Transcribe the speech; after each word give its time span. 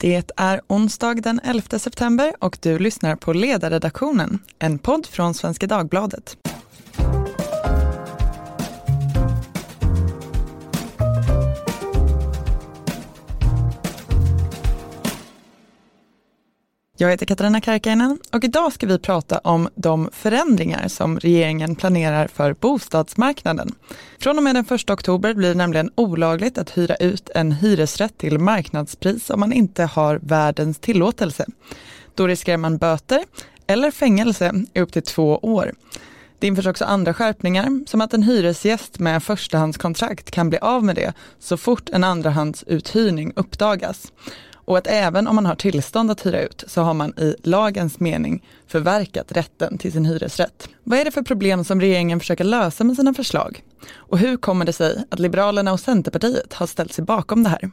Det 0.00 0.32
är 0.36 0.60
onsdag 0.66 1.14
den 1.14 1.40
11 1.44 1.78
september 1.78 2.32
och 2.38 2.58
du 2.62 2.78
lyssnar 2.78 3.16
på 3.16 3.32
Ledarredaktionen, 3.32 4.38
en 4.58 4.78
podd 4.78 5.06
från 5.06 5.34
Svenska 5.34 5.66
Dagbladet. 5.66 6.36
Jag 17.00 17.10
heter 17.10 17.26
Katarina 17.26 17.60
Karkainen 17.60 18.18
och 18.32 18.44
idag 18.44 18.72
ska 18.72 18.86
vi 18.86 18.98
prata 18.98 19.38
om 19.38 19.68
de 19.74 20.10
förändringar 20.12 20.88
som 20.88 21.18
regeringen 21.18 21.76
planerar 21.76 22.26
för 22.26 22.54
bostadsmarknaden. 22.54 23.74
Från 24.18 24.38
och 24.38 24.44
med 24.44 24.54
den 24.54 24.64
1 24.70 24.90
oktober 24.90 25.34
blir 25.34 25.48
det 25.48 25.54
nämligen 25.54 25.90
olagligt 25.94 26.58
att 26.58 26.78
hyra 26.78 26.96
ut 26.96 27.30
en 27.34 27.52
hyresrätt 27.52 28.18
till 28.18 28.38
marknadspris 28.38 29.30
om 29.30 29.40
man 29.40 29.52
inte 29.52 29.84
har 29.84 30.20
värdens 30.22 30.78
tillåtelse. 30.78 31.46
Då 32.14 32.26
riskerar 32.26 32.56
man 32.56 32.78
böter 32.78 33.24
eller 33.66 33.90
fängelse 33.90 34.52
i 34.74 34.80
upp 34.80 34.92
till 34.92 35.02
två 35.02 35.38
år. 35.42 35.72
Det 36.38 36.46
införs 36.46 36.66
också 36.66 36.84
andra 36.84 37.14
skärpningar, 37.14 37.86
som 37.86 38.00
att 38.00 38.14
en 38.14 38.22
hyresgäst 38.22 38.98
med 38.98 39.22
förstahandskontrakt 39.22 40.30
kan 40.30 40.48
bli 40.48 40.58
av 40.58 40.84
med 40.84 40.96
det 40.96 41.12
så 41.38 41.56
fort 41.56 41.88
en 41.88 42.04
andrahandsuthyrning 42.04 43.32
uppdagas 43.36 44.12
och 44.70 44.78
att 44.78 44.86
även 44.86 45.26
om 45.26 45.34
man 45.34 45.46
har 45.46 45.54
tillstånd 45.54 46.10
att 46.10 46.26
hyra 46.26 46.40
ut 46.40 46.64
så 46.66 46.80
har 46.80 46.94
man 46.94 47.18
i 47.18 47.36
lagens 47.42 48.00
mening 48.00 48.44
förverkat 48.66 49.32
rätten 49.32 49.78
till 49.78 49.92
sin 49.92 50.04
hyresrätt. 50.04 50.68
Vad 50.84 50.98
är 50.98 51.04
det 51.04 51.10
för 51.10 51.22
problem 51.22 51.64
som 51.64 51.80
regeringen 51.80 52.20
försöker 52.20 52.44
lösa 52.44 52.84
med 52.84 52.96
sina 52.96 53.14
förslag? 53.14 53.62
Och 53.94 54.18
hur 54.18 54.36
kommer 54.36 54.64
det 54.64 54.72
sig 54.72 55.04
att 55.10 55.18
Liberalerna 55.18 55.72
och 55.72 55.80
Centerpartiet 55.80 56.52
har 56.52 56.66
ställt 56.66 56.92
sig 56.92 57.04
bakom 57.04 57.42
det 57.42 57.48
här? 57.48 57.70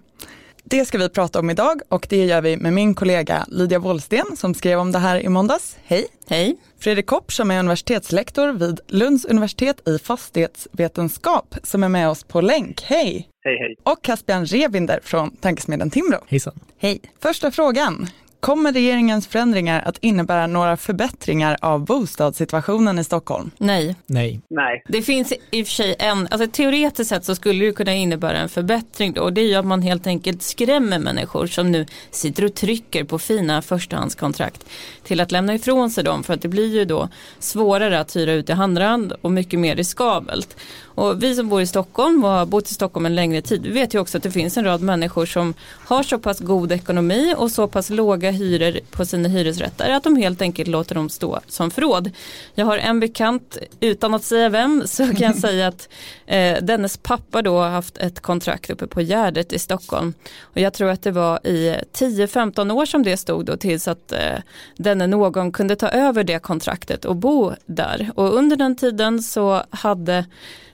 Det 0.64 0.86
ska 0.86 0.98
vi 0.98 1.10
prata 1.10 1.40
om 1.40 1.50
idag 1.50 1.82
och 1.90 2.08
det 2.10 2.26
gör 2.26 2.42
vi 2.42 2.58
med 2.58 2.74
min 2.74 2.96
kollega 2.96 3.46
Lydia 3.48 3.80
Wåhlsten 3.80 4.38
som 4.38 4.54
skrev 4.54 4.80
om 4.80 4.92
det 4.92 5.00
här 5.00 5.20
i 5.20 5.30
måndags. 5.30 5.78
Hej! 5.84 6.08
Hej! 6.28 6.58
Fredrik 6.80 7.06
Kopp 7.06 7.32
som 7.32 7.52
är 7.52 7.60
universitetslektor 7.60 8.54
vid 8.54 8.80
Lunds 8.88 9.26
universitet 9.26 9.88
i 9.88 10.00
fastighetsvetenskap 10.00 11.56
som 11.64 11.84
är 11.84 11.90
med 11.90 12.10
oss 12.10 12.24
på 12.24 12.42
länk. 12.42 12.82
Hej! 12.82 13.30
Hej 13.48 13.58
hej! 13.60 13.76
Och 13.84 14.02
Caspian 14.02 14.46
Revinder 14.46 15.00
från 15.04 15.36
Tankesmedjan 15.36 15.90
Timbro. 15.90 16.18
Hejsan! 16.28 16.54
Hej! 16.78 17.00
Första 17.20 17.52
frågan. 17.52 18.08
Kommer 18.40 18.74
regeringens 18.74 19.28
förändringar 19.28 19.82
att 19.86 19.98
innebära 19.98 20.48
några 20.48 20.78
förbättringar 20.78 21.58
av 21.62 21.86
bostadssituationen 21.86 23.00
i 23.00 23.04
Stockholm? 23.04 23.52
Nej. 23.58 23.96
Nej. 24.06 24.42
Nej. 24.50 24.84
Det 24.88 25.02
finns 25.02 25.34
i 25.52 25.64
och 25.64 25.68
för 25.68 25.74
sig 25.74 25.96
en, 26.00 26.28
alltså 26.32 26.48
teoretiskt 26.48 27.10
sett 27.10 27.26
så 27.26 27.36
skulle 27.36 27.66
det 27.66 27.72
kunna 27.72 27.94
innebära 27.94 28.38
en 28.38 28.50
förbättring 28.50 29.14
då 29.14 29.22
och 29.22 29.34
det 29.34 29.42
är 29.42 29.46
ju 29.46 29.56
att 29.56 29.66
man 29.66 29.82
helt 29.82 30.08
enkelt 30.08 30.42
skrämmer 30.42 31.00
människor 31.00 31.48
som 31.48 31.72
nu 31.72 31.86
sitter 32.12 32.46
och 32.46 32.54
trycker 32.54 33.04
på 33.04 33.20
fina 33.20 33.62
förstahandskontrakt 33.62 34.66
till 35.04 35.20
att 35.20 35.32
lämna 35.32 35.54
ifrån 35.56 35.90
sig 35.90 36.04
dem 36.04 36.24
för 36.24 36.34
att 36.34 36.42
det 36.42 36.48
blir 36.48 36.76
ju 36.76 36.86
då 36.86 37.10
svårare 37.40 38.00
att 38.00 38.16
hyra 38.16 38.34
ut 38.34 38.50
i 38.50 38.54
handrand 38.54 39.14
och 39.22 39.32
mycket 39.32 39.60
mer 39.60 39.76
riskabelt. 39.76 40.58
Och 40.98 41.24
vi 41.24 41.36
som 41.36 41.50
bor 41.50 41.62
i 41.62 41.68
Stockholm 41.68 42.24
och 42.24 42.30
har 42.30 42.46
bott 42.46 42.72
i 42.72 42.74
Stockholm 42.74 43.06
en 43.06 43.16
längre 43.16 43.42
tid 43.42 43.64
vi 43.64 43.70
vet 43.70 43.94
ju 43.94 44.00
också 44.00 44.18
att 44.18 44.24
det 44.24 44.32
finns 44.32 44.58
en 44.58 44.64
rad 44.64 44.82
människor 44.82 45.26
som 45.26 45.54
har 45.62 46.04
så 46.04 46.20
pass 46.20 46.40
god 46.40 46.72
ekonomi 46.72 47.34
och 47.38 47.52
så 47.52 47.68
pass 47.68 47.90
låga 47.90 48.32
hyror 48.32 48.80
på 48.92 49.06
sina 49.06 49.30
hyresrätter 49.30 49.90
att 49.90 50.04
de 50.04 50.16
helt 50.16 50.42
enkelt 50.42 50.70
låter 50.70 50.96
dem 50.96 51.10
stå 51.10 51.40
som 51.48 51.72
förråd. 51.72 52.12
Jag 52.56 52.66
har 52.66 52.78
en 52.78 53.00
bekant, 53.00 53.58
utan 53.80 54.14
att 54.14 54.24
säga 54.24 54.50
vem, 54.50 54.84
så 54.88 55.08
kan 55.08 55.22
jag 55.22 55.36
säga 55.48 55.68
att 55.68 55.90
eh, 56.26 56.58
dennes 56.62 56.98
pappa 56.98 57.42
då 57.42 57.58
har 57.58 57.70
haft 57.70 57.98
ett 57.98 58.20
kontrakt 58.20 58.70
uppe 58.70 58.88
på 58.88 59.02
Gärdet 59.02 59.54
i 59.54 59.60
Stockholm. 59.60 60.14
Och 60.42 60.58
jag 60.58 60.74
tror 60.74 60.90
att 60.90 61.02
det 61.02 61.12
var 61.12 61.48
i 61.48 61.76
10-15 61.94 62.72
år 62.72 62.86
som 62.86 63.04
det 63.04 63.18
stod 63.18 63.46
då 63.46 63.58
tills 63.58 63.88
att 63.88 64.12
eh, 64.12 64.40
denne 64.78 65.08
någon 65.08 65.52
kunde 65.52 65.76
ta 65.76 65.90
över 65.90 66.24
det 66.24 66.40
kontraktet 66.40 67.06
och 67.06 67.16
bo 67.16 67.54
där. 67.66 68.12
Och 68.16 68.34
under 68.34 68.58
den 68.58 68.76
tiden 68.76 69.24
så 69.24 69.64
hade 69.70 70.26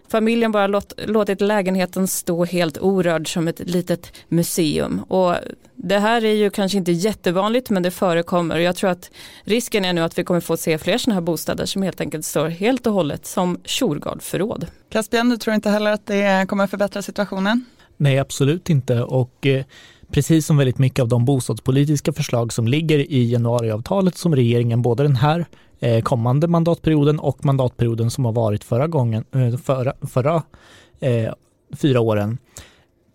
familjen 0.08 0.52
bara 0.52 0.68
låt, 0.68 0.94
låtit 1.06 1.42
lägenheten 1.42 2.08
stå 2.08 2.46
helt 2.46 2.78
orörd 2.78 3.34
som 3.34 3.48
ett 3.48 3.60
litet 3.60 4.14
museum. 4.28 5.00
Och 5.00 5.36
det 5.76 6.00
här 6.00 6.26
är 6.26 6.34
ju 6.34 6.50
kanske 6.50 6.78
inte 6.78 6.92
jättevanligt 6.92 7.70
men 7.70 7.84
det 7.84 7.92
förekommer 7.92 8.58
jag 8.60 8.76
tror 8.76 8.90
att 8.90 9.12
risken 9.44 9.86
är 9.86 9.94
nu 9.94 10.02
att 10.02 10.18
vi 10.18 10.24
kommer 10.24 10.40
få 10.40 10.58
se 10.58 10.78
fler 10.78 10.98
sådana 10.98 11.16
här 11.16 11.22
bostäder 11.22 11.66
som 11.66 11.82
helt 11.82 12.02
enkelt 12.02 12.26
står 12.26 12.48
helt 12.48 12.88
och 12.88 12.94
hållet 12.94 13.26
som 13.26 13.60
Tjurgardförråd. 13.66 14.68
Caspian, 14.90 15.30
du 15.30 15.38
tror 15.38 15.56
inte 15.56 15.70
heller 15.70 15.92
att 15.92 16.06
det 16.06 16.46
kommer 16.50 16.68
förbättra 16.68 17.02
situationen? 17.02 17.66
Nej, 17.98 18.20
absolut 18.20 18.70
inte. 18.70 19.02
Och 19.02 19.46
eh, 19.46 19.66
precis 20.12 20.46
som 20.46 20.58
väldigt 20.58 20.78
mycket 20.78 21.00
av 21.00 21.08
de 21.08 21.26
bostadspolitiska 21.26 22.14
förslag 22.14 22.54
som 22.54 22.68
ligger 22.68 23.00
i 23.12 23.32
januariavtalet 23.32 24.18
som 24.18 24.36
regeringen, 24.36 24.82
både 24.82 25.04
den 25.04 25.16
här 25.16 25.46
Eh, 25.84 26.02
kommande 26.02 26.48
mandatperioden 26.48 27.20
och 27.20 27.46
mandatperioden 27.46 28.12
som 28.12 28.26
har 28.26 28.32
varit 28.32 28.64
förra 28.64 28.88
gången, 28.88 29.26
eh, 29.36 29.58
förra, 29.58 29.94
förra 30.02 30.44
eh, 31.00 31.34
fyra 31.76 32.00
åren, 32.00 32.38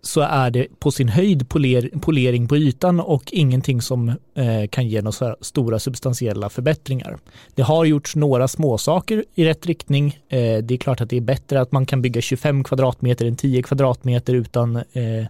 så 0.03 0.21
är 0.21 0.51
det 0.51 0.67
på 0.79 0.91
sin 0.91 1.09
höjd 1.09 1.49
poler, 1.49 1.91
polering 2.01 2.49
på 2.49 2.57
ytan 2.57 3.01
och 3.01 3.23
ingenting 3.33 3.83
som 3.83 4.09
eh, 4.09 4.69
kan 4.71 4.89
ge 4.89 5.03
några 5.03 5.37
stora 5.41 5.79
substantiella 5.79 6.49
förbättringar. 6.49 7.19
Det 7.55 7.63
har 7.63 7.85
gjorts 7.85 8.17
några 8.17 8.49
småsaker 8.49 9.25
i 9.35 9.45
rätt 9.45 9.67
riktning. 9.67 10.19
Eh, 10.29 10.59
det 10.59 10.75
är 10.75 10.79
klart 10.79 11.01
att 11.01 11.11
det 11.11 11.17
är 11.17 11.21
bättre 11.21 11.61
att 11.61 11.73
man 11.73 11.87
kan 11.87 12.03
bygga 12.03 12.21
25 12.21 12.65
kvadratmeter 12.65 13.27
än 13.27 13.37
10 13.37 13.63
kvadratmeter 13.63 14.35
utan 14.35 14.77
eh, 14.77 15.27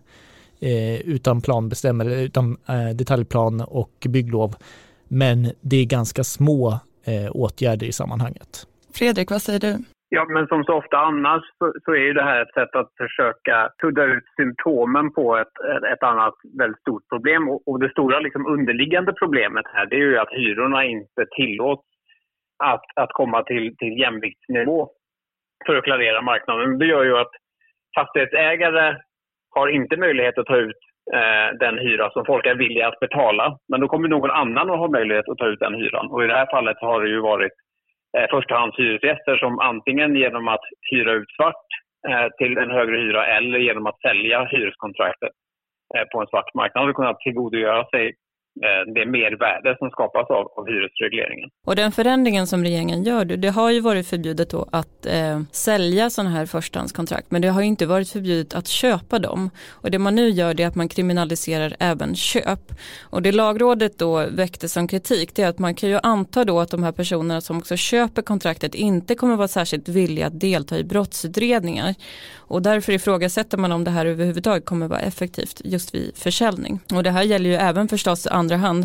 eh 0.60 1.00
utan 1.00 1.40
planbestämmelse, 1.40 2.20
utan 2.20 2.56
eh, 2.68 2.88
detaljplan 2.88 3.60
och 3.60 4.06
bygglov. 4.08 4.54
Men 5.08 5.52
det 5.60 5.76
är 5.76 5.84
ganska 5.84 6.24
små 6.24 6.78
eh, 7.08 7.30
åtgärder 7.42 7.86
i 7.86 7.92
sammanhanget. 7.92 8.50
Fredrik, 8.98 9.30
vad 9.30 9.42
säger 9.42 9.60
du? 9.60 9.72
Ja, 10.10 10.24
men 10.24 10.46
som 10.46 10.64
så 10.64 10.72
ofta 10.74 10.96
annars 10.98 11.42
så, 11.58 11.72
så, 11.84 11.90
är 11.92 12.04
ju 12.08 12.12
det 12.12 12.22
här 12.22 12.42
ett 12.42 12.54
sätt 12.54 12.74
att 12.76 12.90
försöka 12.96 13.70
sudda 13.80 14.04
ut 14.04 14.24
symptomen 14.36 15.12
på 15.12 15.36
ett, 15.36 15.54
ett 15.92 16.02
annat 16.02 16.34
väldigt 16.58 16.80
stort 16.80 17.08
problem. 17.08 17.48
Och, 17.48 17.68
och 17.68 17.80
det 17.80 17.90
stora 17.90 18.20
liksom 18.20 18.46
underliggande 18.46 19.12
problemet 19.12 19.66
här 19.74 19.86
det 19.86 19.96
är 19.96 20.06
ju 20.10 20.18
att 20.18 20.32
hyrorna 20.32 20.84
inte 20.84 21.22
tillåts 21.36 21.86
att, 22.64 22.84
att 22.94 23.12
komma 23.12 23.42
till, 23.42 23.76
till 23.76 23.98
jämviktsnivå 23.98 24.90
för 25.66 25.76
att 25.76 25.84
klarera 25.84 26.22
marknaden. 26.22 26.78
Det 26.78 26.86
gör 26.86 27.04
ju 27.04 27.18
att 27.18 27.32
fastighetsägare 27.94 28.96
har 29.50 29.68
inte 29.68 29.96
möjlighet 29.96 30.38
att 30.38 30.46
ta 30.46 30.56
ut 30.56 30.82
Eh, 31.14 31.58
den 31.60 31.78
hyra 31.78 32.10
som 32.10 32.24
folk 32.24 32.46
är 32.46 32.54
villiga 32.54 32.88
att 32.88 33.00
betala. 33.00 33.58
Men 33.68 33.80
då 33.80 33.88
kommer 33.88 34.08
någon 34.08 34.30
annan 34.30 34.70
att 34.70 34.78
ha 34.78 34.88
möjlighet 34.88 35.28
att 35.28 35.38
ta 35.38 35.46
ut 35.46 35.60
den 35.60 35.74
hyran. 35.74 36.10
Och 36.10 36.24
i 36.24 36.26
det 36.26 36.34
här 36.34 36.50
fallet 36.50 36.76
har 36.80 37.02
det 37.02 37.08
ju 37.08 37.20
varit 37.20 37.52
eh, 38.18 38.26
förstahandshyresgäster 38.30 39.36
som 39.36 39.58
antingen 39.58 40.16
genom 40.16 40.48
att 40.48 40.60
hyra 40.90 41.12
ut 41.12 41.30
svart 41.36 41.66
eh, 42.08 42.28
till 42.38 42.58
en 42.58 42.70
högre 42.70 42.96
hyra 42.96 43.26
eller 43.26 43.58
genom 43.58 43.86
att 43.86 44.00
sälja 44.00 44.44
hyreskontraktet 44.44 45.32
eh, 45.96 46.04
på 46.12 46.20
en 46.20 46.26
svart 46.26 46.54
marknad 46.54 46.84
har 46.84 46.92
kunnat 46.92 47.20
tillgodogöra 47.20 47.84
sig 47.84 48.14
Eh, 48.66 48.92
det 48.94 49.06
mervärde 49.06 49.76
som 49.78 49.90
skapas 49.90 50.30
av, 50.30 50.46
av 50.56 50.66
hyresregleringen. 50.66 51.50
Och 51.66 51.76
den 51.76 51.92
förändringen 51.92 52.46
som 52.46 52.62
regeringen 52.62 53.02
gör, 53.02 53.24
det 53.24 53.48
har 53.48 53.70
ju 53.70 53.80
varit 53.80 54.06
förbjudet 54.06 54.50
då 54.50 54.68
att 54.72 55.06
eh, 55.06 55.40
sälja 55.52 56.10
sådana 56.10 56.30
här 56.30 56.46
förstahandskontrakt, 56.46 57.30
men 57.30 57.42
det 57.42 57.48
har 57.48 57.60
ju 57.60 57.66
inte 57.66 57.86
varit 57.86 58.10
förbjudet 58.10 58.54
att 58.54 58.66
köpa 58.68 59.18
dem. 59.18 59.50
Och 59.70 59.90
det 59.90 59.98
man 59.98 60.14
nu 60.14 60.28
gör 60.28 60.54
det 60.54 60.62
är 60.62 60.66
att 60.66 60.74
man 60.74 60.88
kriminaliserar 60.88 61.76
även 61.78 62.14
köp. 62.14 62.60
Och 63.10 63.22
det 63.22 63.32
lagrådet 63.32 63.98
då 63.98 64.26
väckte 64.30 64.68
som 64.68 64.88
kritik, 64.88 65.34
det 65.34 65.42
är 65.42 65.48
att 65.48 65.58
man 65.58 65.74
kan 65.74 65.88
ju 65.88 65.98
anta 66.02 66.44
då 66.44 66.60
att 66.60 66.70
de 66.70 66.82
här 66.82 66.92
personerna 66.92 67.40
som 67.40 67.58
också 67.58 67.76
köper 67.76 68.22
kontraktet 68.22 68.74
inte 68.74 69.14
kommer 69.14 69.36
vara 69.36 69.48
särskilt 69.48 69.88
villiga 69.88 70.26
att 70.26 70.40
delta 70.40 70.78
i 70.78 70.84
brottsutredningar. 70.84 71.94
Och 72.36 72.62
därför 72.62 72.92
ifrågasätter 72.92 73.58
man 73.58 73.72
om 73.72 73.84
det 73.84 73.90
här 73.90 74.06
överhuvudtaget 74.06 74.64
kommer 74.64 74.88
vara 74.88 75.00
effektivt 75.00 75.60
just 75.64 75.94
vid 75.94 76.16
försäljning. 76.16 76.80
Och 76.94 77.02
det 77.02 77.10
här 77.10 77.22
gäller 77.22 77.50
ju 77.50 77.56
även 77.56 77.88
förstås 77.88 78.26
andra 78.26 78.47
andra 78.48 78.66
hand. 78.68 78.82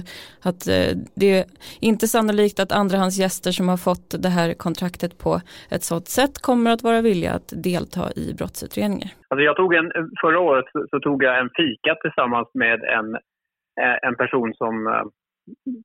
Att 0.49 0.61
eh, 0.73 0.91
det 1.21 1.29
är 1.39 1.45
inte 1.81 2.05
sannolikt 2.15 2.57
att 2.59 2.71
andrahandsgäster 2.81 3.51
som 3.51 3.65
har 3.69 3.79
fått 3.89 4.07
det 4.25 4.31
här 4.37 4.49
kontraktet 4.65 5.11
på 5.23 5.31
ett 5.75 5.83
sådant 5.89 6.09
sätt 6.19 6.35
kommer 6.47 6.69
att 6.71 6.83
vara 6.89 7.01
villiga 7.01 7.31
att 7.39 7.49
delta 7.69 8.03
i 8.21 8.25
brottsutredningar. 8.39 9.09
Alltså 9.29 9.43
jag 9.49 9.55
tog 9.55 9.71
en, 9.79 9.89
förra 10.23 10.39
året 10.39 10.65
så 10.91 10.99
tog 10.99 11.23
jag 11.23 11.39
en 11.41 11.49
fika 11.61 11.91
tillsammans 12.03 12.49
med 12.63 12.79
en, 12.97 13.07
eh, 13.81 13.97
en 14.07 14.15
person 14.21 14.49
som, 14.61 14.75
eh, 14.87 15.05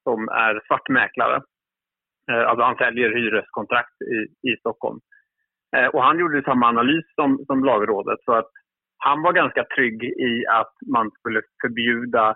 som 0.06 0.18
är 0.46 0.52
svartmäklare. 0.66 1.38
Alltså 2.48 2.62
han 2.64 2.76
säljer 2.76 3.10
hyreskontrakt 3.16 3.96
i, 4.16 4.18
i 4.50 4.56
Stockholm. 4.60 4.98
Och 5.92 6.02
han 6.02 6.18
gjorde 6.18 6.42
samma 6.42 6.66
analys 6.66 7.04
som, 7.14 7.44
som 7.46 7.64
lagrådet. 7.64 8.18
Så 8.24 8.32
att 8.32 8.50
han 8.98 9.22
var 9.22 9.32
ganska 9.32 9.64
trygg 9.64 10.04
i 10.04 10.46
att 10.60 10.74
man 10.94 11.10
skulle 11.10 11.40
förbjuda 11.62 12.34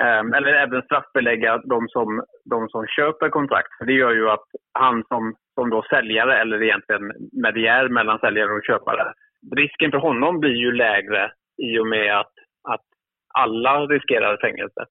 Ehm, 0.00 0.34
eller 0.34 0.52
även 0.52 0.82
straffbelägga 0.82 1.58
de 1.58 1.88
som, 1.88 2.24
de 2.44 2.68
som 2.68 2.86
köper 2.86 3.28
kontrakt. 3.28 3.78
För 3.78 3.84
det 3.84 3.92
gör 3.92 4.12
ju 4.12 4.30
att 4.30 4.48
han 4.72 5.04
som, 5.08 5.34
som 5.54 5.70
då 5.70 5.82
säljare, 5.90 6.40
eller 6.40 6.62
egentligen 6.62 7.12
mediär 7.32 7.88
mellan 7.88 8.18
säljare 8.18 8.52
och 8.52 8.66
köpare, 8.66 9.12
risken 9.56 9.90
för 9.90 9.98
honom 9.98 10.40
blir 10.40 10.56
ju 10.64 10.72
lägre 10.72 11.32
i 11.62 11.78
och 11.78 11.86
med 11.86 12.20
att, 12.20 12.34
att 12.68 12.86
alla 13.34 13.86
riskerar 13.86 14.38
fängelse. 14.40 14.82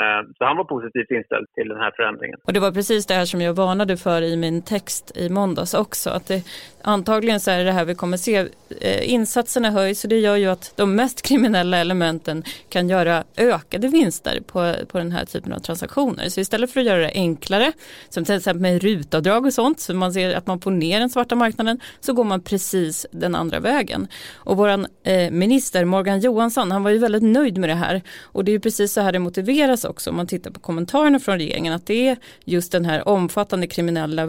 Ehm, 0.00 0.24
så 0.38 0.44
han 0.44 0.56
var 0.56 0.64
positivt 0.64 1.10
inställd 1.10 1.46
till 1.54 1.68
den 1.68 1.80
här 1.80 1.92
förändringen. 1.96 2.38
Och 2.46 2.52
det 2.52 2.60
var 2.60 2.72
precis 2.72 3.06
det 3.06 3.14
här 3.14 3.24
som 3.24 3.40
jag 3.40 3.54
varnade 3.54 3.96
för 3.96 4.22
i 4.22 4.36
min 4.36 4.62
text 4.62 5.16
i 5.16 5.28
måndags 5.30 5.74
också. 5.74 6.10
Att 6.10 6.26
det, 6.28 6.40
antagligen 6.88 7.40
så 7.40 7.50
är 7.50 7.58
det 7.58 7.64
det 7.64 7.72
här 7.72 7.84
vi 7.84 7.94
kommer 7.94 8.16
se. 8.16 8.46
Eh, 8.80 9.12
insatserna 9.12 9.70
höjs 9.70 10.04
och 10.04 10.10
det 10.10 10.18
gör 10.18 10.36
ju 10.36 10.46
att 10.46 10.72
de 10.76 10.94
mest 10.94 11.22
kriminella 11.22 11.78
elementen 11.78 12.44
kan 12.68 12.88
göra 12.88 13.24
ökade 13.36 13.88
vinster 13.88 14.40
på, 14.46 14.74
på 14.88 14.98
den 14.98 15.12
här 15.12 15.24
typen 15.24 15.52
av 15.52 15.58
transaktioner. 15.58 16.28
Så 16.28 16.40
istället 16.40 16.70
för 16.70 16.80
att 16.80 16.86
göra 16.86 16.98
det 16.98 17.12
enklare, 17.14 17.72
som 18.08 18.24
till 18.24 18.34
exempel 18.34 18.60
med 18.60 18.82
rutavdrag 18.82 19.46
och 19.46 19.54
sånt, 19.54 19.80
så 19.80 19.94
man 19.94 20.12
ser 20.12 20.34
att 20.34 20.46
man 20.46 20.60
får 20.60 20.70
ner 20.70 21.00
den 21.00 21.10
svarta 21.10 21.34
marknaden, 21.34 21.80
så 22.00 22.12
går 22.12 22.24
man 22.24 22.40
precis 22.40 23.06
den 23.10 23.34
andra 23.34 23.60
vägen. 23.60 24.08
Och 24.34 24.56
vår 24.56 24.68
eh, 24.68 25.30
minister 25.30 25.84
Morgan 25.84 26.20
Johansson, 26.20 26.70
han 26.70 26.82
var 26.82 26.90
ju 26.90 26.98
väldigt 26.98 27.22
nöjd 27.22 27.58
med 27.58 27.68
det 27.68 27.74
här. 27.74 28.02
Och 28.22 28.44
det 28.44 28.50
är 28.50 28.52
ju 28.52 28.60
precis 28.60 28.92
så 28.92 29.00
här 29.00 29.12
det 29.12 29.18
motiveras 29.18 29.84
också 29.84 30.10
om 30.10 30.16
man 30.16 30.26
tittar 30.26 30.50
på 30.50 30.60
kommentarerna 30.60 31.18
från 31.18 31.38
regeringen 31.38 31.72
att 31.72 31.86
det 31.86 32.08
är 32.08 32.16
just 32.44 32.72
den 32.72 32.84
här 32.84 33.08
omfattande 33.08 33.66
kriminella 33.66 34.26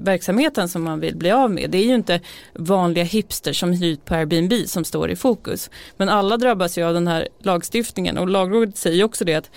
verksamheten 0.00 0.68
som 0.68 0.82
man 0.82 1.00
vill 1.00 1.16
bli 1.16 1.30
av 1.30 1.50
med. 1.50 1.70
Det 1.70 1.83
är 1.84 1.88
ju 1.88 1.94
inte 1.94 2.20
vanliga 2.52 3.04
hipsters 3.04 3.60
som 3.60 3.72
hyr 3.72 3.92
ut 3.92 4.04
på 4.04 4.14
Airbnb 4.14 4.52
som 4.66 4.84
står 4.84 5.10
i 5.10 5.16
fokus. 5.16 5.70
Men 5.96 6.08
alla 6.08 6.36
drabbas 6.36 6.78
ju 6.78 6.84
av 6.84 6.94
den 6.94 7.08
här 7.08 7.28
lagstiftningen 7.38 8.18
och 8.18 8.28
lagrådet 8.28 8.76
säger 8.76 9.04
också 9.04 9.24
det 9.24 9.34
att 9.34 9.50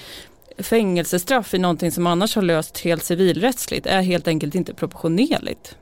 fängelsestraff 0.57 1.53
är 1.53 1.59
någonting 1.59 1.91
som 1.91 2.07
annars 2.07 2.35
har 2.35 2.41
löst 2.41 2.79
helt 2.79 3.03
civilrättsligt 3.03 3.85
är 3.85 4.01
helt 4.01 4.27
enkelt 4.27 4.56
inte 4.56 4.74
proportionerligt. 4.74 5.75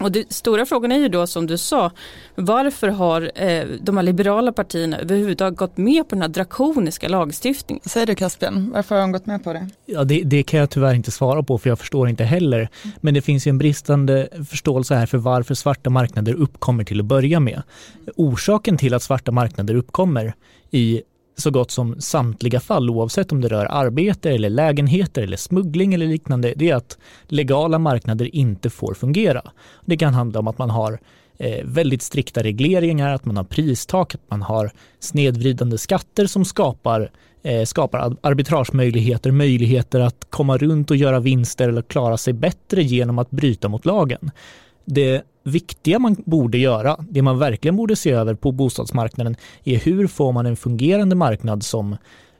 Och 0.00 0.12
det, 0.12 0.32
stora 0.32 0.66
frågan 0.66 0.92
är 0.92 0.98
ju 0.98 1.08
då 1.08 1.26
som 1.26 1.46
du 1.46 1.58
sa, 1.58 1.90
varför 2.34 2.88
har 2.88 3.30
eh, 3.34 3.66
de 3.80 3.96
här 3.96 4.04
liberala 4.04 4.52
partierna 4.52 4.98
överhuvudtaget 4.98 5.58
gått 5.58 5.76
med 5.76 6.08
på 6.08 6.14
den 6.14 6.22
här 6.22 6.28
drakoniska 6.28 7.08
lagstiftningen? 7.08 7.82
Säger 7.86 8.06
du 8.06 8.14
Caspian, 8.14 8.70
varför 8.74 8.94
har 8.94 9.02
de 9.02 9.12
gått 9.12 9.26
med 9.26 9.44
på 9.44 9.52
det? 9.52 9.68
Ja, 9.86 10.04
det, 10.04 10.22
det, 10.24 10.42
kan 10.42 10.60
jag 10.60 10.70
tyvärr 10.70 10.94
inte 10.94 11.10
svara 11.10 11.42
på 11.42 11.58
för 11.58 11.70
jag 11.70 11.78
förstår 11.78 12.08
inte 12.08 12.24
heller. 12.24 12.68
Men 13.00 13.14
det 13.14 13.22
finns 13.22 13.46
ju 13.46 13.48
en 13.48 13.58
bristande 13.58 14.28
förståelse 14.50 14.94
här 14.94 15.06
för 15.06 15.18
varför 15.18 15.54
svarta 15.54 15.90
marknader 15.90 16.34
uppkommer 16.34 16.84
till 16.84 17.00
att 17.00 17.06
börja 17.06 17.40
med. 17.40 17.62
Orsaken 18.16 18.76
till 18.76 18.94
att 18.94 19.02
svarta 19.02 19.32
marknader 19.32 19.74
uppkommer 19.74 20.34
i 20.70 21.02
så 21.36 21.50
gott 21.50 21.70
som 21.70 22.00
samtliga 22.00 22.60
fall, 22.60 22.90
oavsett 22.90 23.32
om 23.32 23.40
det 23.40 23.48
rör 23.48 23.66
arbete 23.70 24.30
eller 24.30 24.50
lägenheter 24.50 25.22
eller 25.22 25.36
smuggling 25.36 25.94
eller 25.94 26.06
liknande, 26.06 26.52
det 26.56 26.70
är 26.70 26.74
att 26.74 26.98
legala 27.28 27.78
marknader 27.78 28.36
inte 28.36 28.70
får 28.70 28.94
fungera. 28.94 29.42
Det 29.84 29.96
kan 29.96 30.14
handla 30.14 30.40
om 30.40 30.48
att 30.48 30.58
man 30.58 30.70
har 30.70 30.98
eh, 31.38 31.64
väldigt 31.64 32.02
strikta 32.02 32.42
regleringar, 32.42 33.14
att 33.14 33.24
man 33.24 33.36
har 33.36 33.44
pristak, 33.44 34.14
att 34.14 34.30
man 34.30 34.42
har 34.42 34.70
snedvridande 35.00 35.78
skatter 35.78 36.26
som 36.26 36.44
skapar, 36.44 37.10
eh, 37.42 37.64
skapar 37.64 38.16
arbitragemöjligheter, 38.20 39.30
möjligheter 39.30 40.00
att 40.00 40.26
komma 40.30 40.58
runt 40.58 40.90
och 40.90 40.96
göra 40.96 41.20
vinster 41.20 41.68
eller 41.68 41.82
klara 41.82 42.16
sig 42.16 42.32
bättre 42.32 42.82
genom 42.82 43.18
att 43.18 43.30
bryta 43.30 43.68
mot 43.68 43.86
lagen. 43.86 44.30
Det 44.84 45.22
viktiga 45.42 45.98
man 45.98 46.16
borde 46.24 46.58
göra, 46.58 46.96
det 47.10 47.22
man 47.22 47.38
verkligen 47.38 47.76
borde 47.76 47.96
se 47.96 48.10
över 48.10 48.34
på 48.34 48.52
bostadsmarknaden 48.52 49.36
är 49.64 49.78
hur 49.78 50.06
får 50.06 50.32
man 50.32 50.46
en 50.46 50.56
fungerande 50.56 51.16
marknad 51.16 51.62
som 51.62 51.96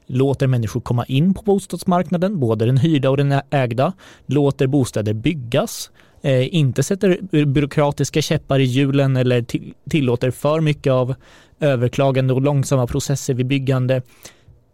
låter 0.07 0.47
människor 0.47 0.81
komma 0.81 1.05
in 1.05 1.33
på 1.33 1.41
bostadsmarknaden, 1.41 2.39
både 2.39 2.65
den 2.65 2.77
hyrda 2.77 3.09
och 3.09 3.17
den 3.17 3.41
ägda, 3.49 3.93
låter 4.25 4.67
bostäder 4.67 5.13
byggas, 5.13 5.91
eh, 6.21 6.55
inte 6.55 6.83
sätter 6.83 7.45
byråkratiska 7.45 8.21
käppar 8.21 8.59
i 8.59 8.63
hjulen 8.63 9.17
eller 9.17 9.45
tillåter 9.89 10.31
för 10.31 10.61
mycket 10.61 10.93
av 10.93 11.15
överklagande 11.59 12.33
och 12.33 12.41
långsamma 12.41 12.87
processer 12.87 13.33
vid 13.33 13.45
byggande, 13.45 14.01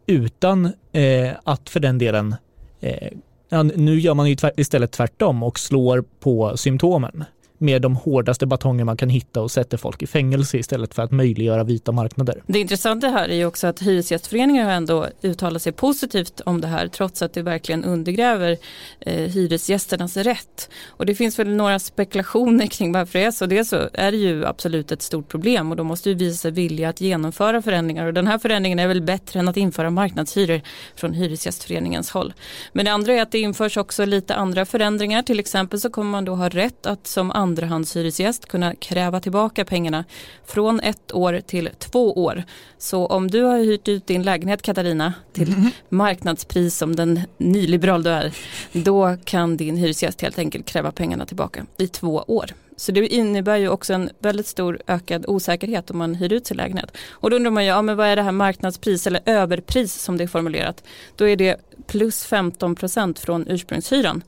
utan 0.05 0.65
eh, 0.91 1.31
att 1.43 1.69
för 1.69 1.79
den 1.79 1.97
delen 1.97 2.35
eh, 2.79 3.63
nu 3.63 3.99
gör 3.99 4.13
man 4.13 4.29
ju 4.29 4.35
istället 4.57 4.91
tvärtom 4.91 5.43
och 5.43 5.59
slår 5.59 6.03
på 6.19 6.57
symptomen 6.57 7.23
med 7.61 7.81
de 7.81 7.95
hårdaste 7.95 8.45
batonger 8.45 8.83
man 8.83 8.97
kan 8.97 9.09
hitta 9.09 9.41
och 9.41 9.51
sätter 9.51 9.77
folk 9.77 10.01
i 10.03 10.07
fängelse 10.07 10.57
istället 10.57 10.93
för 10.93 11.03
att 11.03 11.11
möjliggöra 11.11 11.63
vita 11.63 11.91
marknader. 11.91 12.43
Det 12.47 12.59
intressanta 12.59 13.07
här 13.07 13.29
är 13.29 13.35
ju 13.35 13.45
också 13.45 13.67
att 13.67 13.81
Hyresgästföreningen 13.81 14.65
har 14.65 14.73
ändå 14.73 15.07
uttalat 15.21 15.61
sig 15.61 15.71
positivt 15.71 16.41
om 16.45 16.61
det 16.61 16.67
här 16.67 16.87
trots 16.87 17.21
att 17.21 17.33
det 17.33 17.41
verkligen 17.41 17.83
undergräver 17.83 18.57
eh, 18.99 19.15
hyresgästernas 19.15 20.17
rätt. 20.17 20.69
Och 20.87 21.05
det 21.05 21.15
finns 21.15 21.39
väl 21.39 21.47
några 21.47 21.79
spekulationer 21.79 22.67
kring 22.67 22.91
varför 22.91 23.19
det 23.19 23.25
är 23.25 23.31
så. 23.31 23.45
Dels 23.45 23.69
så 23.69 23.89
är 23.93 24.11
det 24.11 24.17
ju 24.17 24.45
absolut 24.45 24.91
ett 24.91 25.01
stort 25.01 25.27
problem 25.27 25.71
och 25.71 25.77
då 25.77 25.83
måste 25.83 26.09
vi 26.09 26.15
visa 26.15 26.49
vilja 26.49 26.89
att 26.89 27.01
genomföra 27.01 27.61
förändringar 27.61 28.05
och 28.05 28.13
den 28.13 28.27
här 28.27 28.37
förändringen 28.37 28.79
är 28.79 28.87
väl 28.87 29.01
bättre 29.01 29.39
än 29.39 29.47
att 29.47 29.57
införa 29.57 29.89
marknadshyror 29.89 30.61
från 30.95 31.13
Hyresgästföreningens 31.13 32.09
håll. 32.09 32.33
Men 32.73 32.85
det 32.85 32.91
andra 32.91 33.13
är 33.13 33.21
att 33.21 33.31
det 33.31 33.39
införs 33.39 33.77
också 33.77 34.05
lite 34.05 34.35
andra 34.35 34.65
förändringar. 34.65 35.21
Till 35.21 35.39
exempel 35.39 35.79
så 35.79 35.89
kommer 35.89 36.11
man 36.11 36.25
då 36.25 36.35
ha 36.35 36.49
rätt 36.49 36.85
att 36.85 37.07
som 37.07 37.31
andrahandshyresgäst 37.51 38.45
kunna 38.45 38.75
kräva 38.75 39.19
tillbaka 39.19 39.65
pengarna 39.65 40.05
från 40.45 40.79
ett 40.79 41.13
år 41.13 41.41
till 41.45 41.69
två 41.79 42.13
år. 42.13 42.43
Så 42.77 43.05
om 43.05 43.31
du 43.31 43.41
har 43.41 43.57
hyrt 43.57 43.87
ut 43.87 44.07
din 44.07 44.23
lägenhet 44.23 44.61
Katarina 44.61 45.13
till 45.33 45.53
mm. 45.53 45.71
marknadspris 45.89 46.77
som 46.77 46.95
den 46.95 47.19
nyliberal 47.37 48.03
du 48.03 48.09
är, 48.09 48.33
då 48.71 49.17
kan 49.23 49.57
din 49.57 49.77
hyresgäst 49.77 50.21
helt 50.21 50.39
enkelt 50.39 50.65
kräva 50.65 50.91
pengarna 50.91 51.25
tillbaka 51.25 51.65
i 51.77 51.87
två 51.87 52.23
år. 52.27 52.51
Så 52.75 52.91
det 52.91 53.07
innebär 53.07 53.57
ju 53.57 53.69
också 53.69 53.93
en 53.93 54.09
väldigt 54.19 54.47
stor 54.47 54.81
ökad 54.87 55.25
osäkerhet 55.27 55.91
om 55.91 55.97
man 55.97 56.15
hyr 56.15 56.33
ut 56.33 56.47
sin 56.47 56.57
lägenhet. 56.57 56.97
Och 57.09 57.29
då 57.29 57.35
undrar 57.35 57.51
man 57.51 57.63
ju, 57.63 57.69
ja, 57.69 57.81
men 57.81 57.97
vad 57.97 58.07
är 58.07 58.15
det 58.15 58.21
här 58.21 58.31
marknadspris 58.31 59.07
eller 59.07 59.21
överpris 59.25 59.93
som 59.93 60.17
det 60.17 60.23
är 60.23 60.27
formulerat? 60.27 60.83
Då 61.15 61.27
är 61.27 61.35
det 61.35 61.57
plus 61.87 62.25
15 62.25 62.75
procent 62.75 63.19
från 63.19 63.47
ursprungshyran 63.47 64.23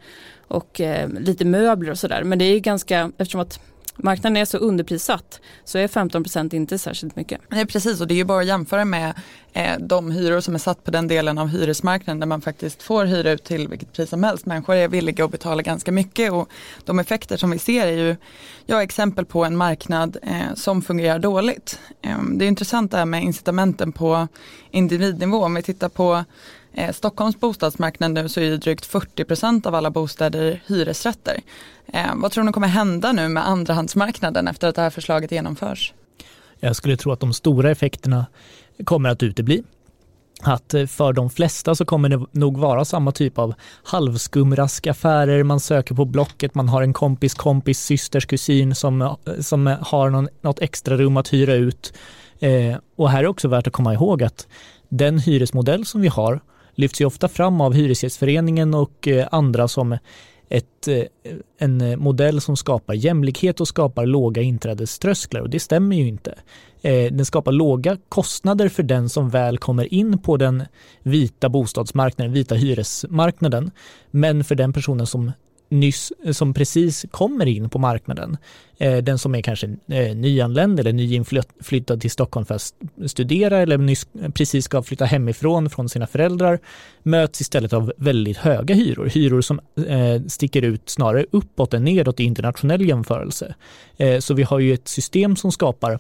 och 0.48 0.82
eh, 0.82 1.10
lite 1.10 1.46
möbler 1.46 1.92
och 1.92 2.00
sådär. 2.00 2.24
Men 2.24 2.40
det 2.40 2.46
är 2.46 2.60
ganska, 2.60 3.12
eftersom 3.18 3.42
att 3.42 3.60
marknaden 3.96 4.38
är 4.38 4.46
så 4.46 4.58
underprissatt 4.58 5.42
så 5.64 5.78
är 5.78 5.88
15% 5.88 6.56
inte 6.56 6.80
särskilt 6.80 7.16
mycket. 7.16 7.42
Nej, 7.50 7.66
precis 7.66 8.02
och 8.02 8.08
det 8.08 8.14
är 8.14 8.16
ju 8.16 8.24
bara 8.24 8.42
att 8.42 8.48
jämföra 8.48 8.86
med 8.86 9.14
Eh, 9.54 9.78
de 9.80 10.12
hyror 10.12 10.40
som 10.40 10.56
är 10.56 10.60
satt 10.60 10.84
på 10.84 10.92
den 10.92 11.08
delen 11.08 11.38
av 11.38 11.48
hyresmarknaden 11.48 12.20
där 12.20 12.28
man 12.28 12.42
faktiskt 12.42 12.84
får 12.84 13.06
hyra 13.06 13.32
ut 13.32 13.44
till 13.44 13.68
vilket 13.68 13.94
pris 13.94 14.10
som 14.10 14.24
helst. 14.24 14.46
Människor 14.46 14.76
är 14.76 14.88
villiga 14.88 15.26
att 15.26 15.32
betala 15.32 15.62
ganska 15.62 15.92
mycket 15.92 16.32
och 16.32 16.50
de 16.86 17.00
effekter 17.00 17.38
som 17.38 17.52
vi 17.52 17.60
ser 17.60 17.88
är 17.88 17.98
ju 17.98 18.16
ja, 18.66 18.84
exempel 18.84 19.26
på 19.26 19.46
en 19.46 19.58
marknad 19.58 20.18
eh, 20.24 20.54
som 20.56 20.82
fungerar 20.82 21.20
dåligt. 21.20 21.80
Eh, 22.02 22.18
det 22.34 22.46
är 22.46 22.48
intressant 22.48 22.92
det 22.92 22.98
här 22.98 23.06
med 23.06 23.24
incitamenten 23.24 23.92
på 23.92 24.28
individnivå. 24.72 25.44
Om 25.44 25.56
vi 25.56 25.62
tittar 25.62 25.90
på 25.90 26.24
Eh, 26.74 26.92
Stockholms 26.92 27.40
bostadsmarknad 27.40 28.12
nu 28.12 28.30
så 28.30 28.40
är 28.40 28.44
ju 28.44 28.58
drygt 28.58 28.92
40% 28.92 29.68
av 29.68 29.76
alla 29.76 29.90
bostäder 29.90 30.62
hyresrätter. 30.68 31.42
Eh, 31.88 32.12
vad 32.16 32.32
tror 32.32 32.44
ni 32.44 32.52
kommer 32.52 32.68
hända 32.68 33.12
nu 33.12 33.30
med 33.30 33.48
andrahandsmarknaden 33.48 34.48
efter 34.48 34.68
att 34.68 34.76
det 34.76 34.82
här 34.82 34.90
förslaget 34.90 35.32
genomförs? 35.32 35.94
Jag 36.60 36.76
skulle 36.76 36.98
tro 36.98 37.12
att 37.12 37.20
de 37.20 37.34
stora 37.34 37.72
effekterna 37.72 38.26
kommer 38.86 39.10
att 39.10 39.24
utebli. 39.24 39.64
Att 40.42 40.74
eh, 40.74 40.86
för 40.86 41.14
de 41.14 41.30
flesta 41.30 41.76
så 41.76 41.86
kommer 41.86 42.10
det 42.10 42.26
nog 42.32 42.58
vara 42.58 42.86
samma 42.86 43.12
typ 43.12 43.38
av 43.38 43.54
halvskumraskaffärer, 43.84 45.44
man 45.44 45.60
söker 45.60 45.96
på 45.96 46.06
Blocket, 46.06 46.56
man 46.56 46.70
har 46.70 46.82
en 46.82 46.94
kompis 46.94 47.34
kompis 47.34 47.80
systers 47.80 48.26
kusin 48.26 48.76
som, 48.76 49.02
eh, 49.02 49.16
som 49.40 49.68
eh, 49.68 49.78
har 49.82 50.10
någon, 50.10 50.28
något 50.42 50.62
extra 50.62 50.98
rum 50.98 51.18
att 51.18 51.34
hyra 51.34 51.54
ut. 51.54 51.94
Eh, 52.40 52.78
och 52.96 53.10
här 53.10 53.24
är 53.24 53.28
också 53.28 53.48
värt 53.48 53.68
att 53.68 53.74
komma 53.74 53.94
ihåg 53.94 54.24
att 54.24 54.48
den 54.90 55.20
hyresmodell 55.20 55.86
som 55.86 56.02
vi 56.02 56.08
har 56.08 56.40
lyfts 56.76 57.02
ju 57.02 57.06
ofta 57.06 57.28
fram 57.28 57.62
av 57.62 57.74
Hyresgästföreningen 57.74 58.74
och 58.74 59.08
eh, 59.08 59.28
andra 59.32 59.68
som 59.68 59.98
ett, 60.50 60.88
eh, 60.88 61.04
en 61.58 61.82
eh, 61.82 61.98
modell 61.98 62.42
som 62.42 62.58
skapar 62.58 62.94
jämlikhet 62.94 63.62
och 63.62 63.68
skapar 63.68 64.06
låga 64.06 64.42
inträdeströsklar 64.42 65.42
och 65.42 65.50
det 65.50 65.60
stämmer 65.60 65.96
ju 65.96 66.08
inte. 66.08 66.36
Eh, 66.82 67.14
den 67.14 67.26
skapar 67.26 67.52
låga 67.52 67.98
kostnader 68.10 68.70
för 68.70 68.84
den 68.84 69.10
som 69.10 69.30
väl 69.30 69.58
kommer 69.58 69.94
in 69.94 70.18
på 70.18 70.38
den 70.38 70.64
vita 71.04 71.50
bostadsmarknaden, 71.50 72.34
vita 72.34 72.56
hyresmarknaden. 72.56 73.72
Men 74.12 74.44
för 74.44 74.56
den 74.56 74.74
personen 74.74 75.08
som 75.08 75.32
nyss, 75.74 76.14
eh, 76.26 76.32
som 76.32 76.54
precis 76.54 77.06
kommer 77.12 77.46
in 77.46 77.70
på 77.70 77.80
marknaden. 77.80 78.38
Eh, 78.78 78.98
den 78.98 79.18
som 79.18 79.36
är 79.36 79.42
kanske 79.42 79.68
eh, 79.68 80.16
nyanländ 80.16 80.80
eller 80.80 80.94
nyinflyttad 80.94 82.02
till 82.02 82.12
Stockholm 82.12 82.46
för 82.46 82.56
att 82.56 82.74
studera 83.08 83.58
eller 83.58 83.78
nyss, 83.78 84.08
precis 84.34 84.66
ska 84.66 84.84
flytta 84.84 85.06
hemifrån 85.06 85.70
från 85.70 85.90
sina 85.90 86.08
föräldrar 86.08 86.60
möts 87.04 87.42
istället 87.42 87.74
av 87.74 87.94
väldigt 87.98 88.38
höga 88.38 88.76
hyror. 88.76 89.06
Hyror 89.06 89.42
som 89.42 89.60
sticker 90.28 90.62
ut 90.62 90.90
snarare 90.90 91.26
uppåt 91.32 91.74
än 91.74 91.84
nedåt 91.84 92.20
i 92.20 92.24
internationell 92.24 92.82
jämförelse. 92.82 93.56
Så 94.20 94.34
vi 94.34 94.44
har 94.44 94.60
ju 94.60 94.74
ett 94.74 94.88
system 94.88 95.36
som 95.36 95.52
skapar 95.52 96.00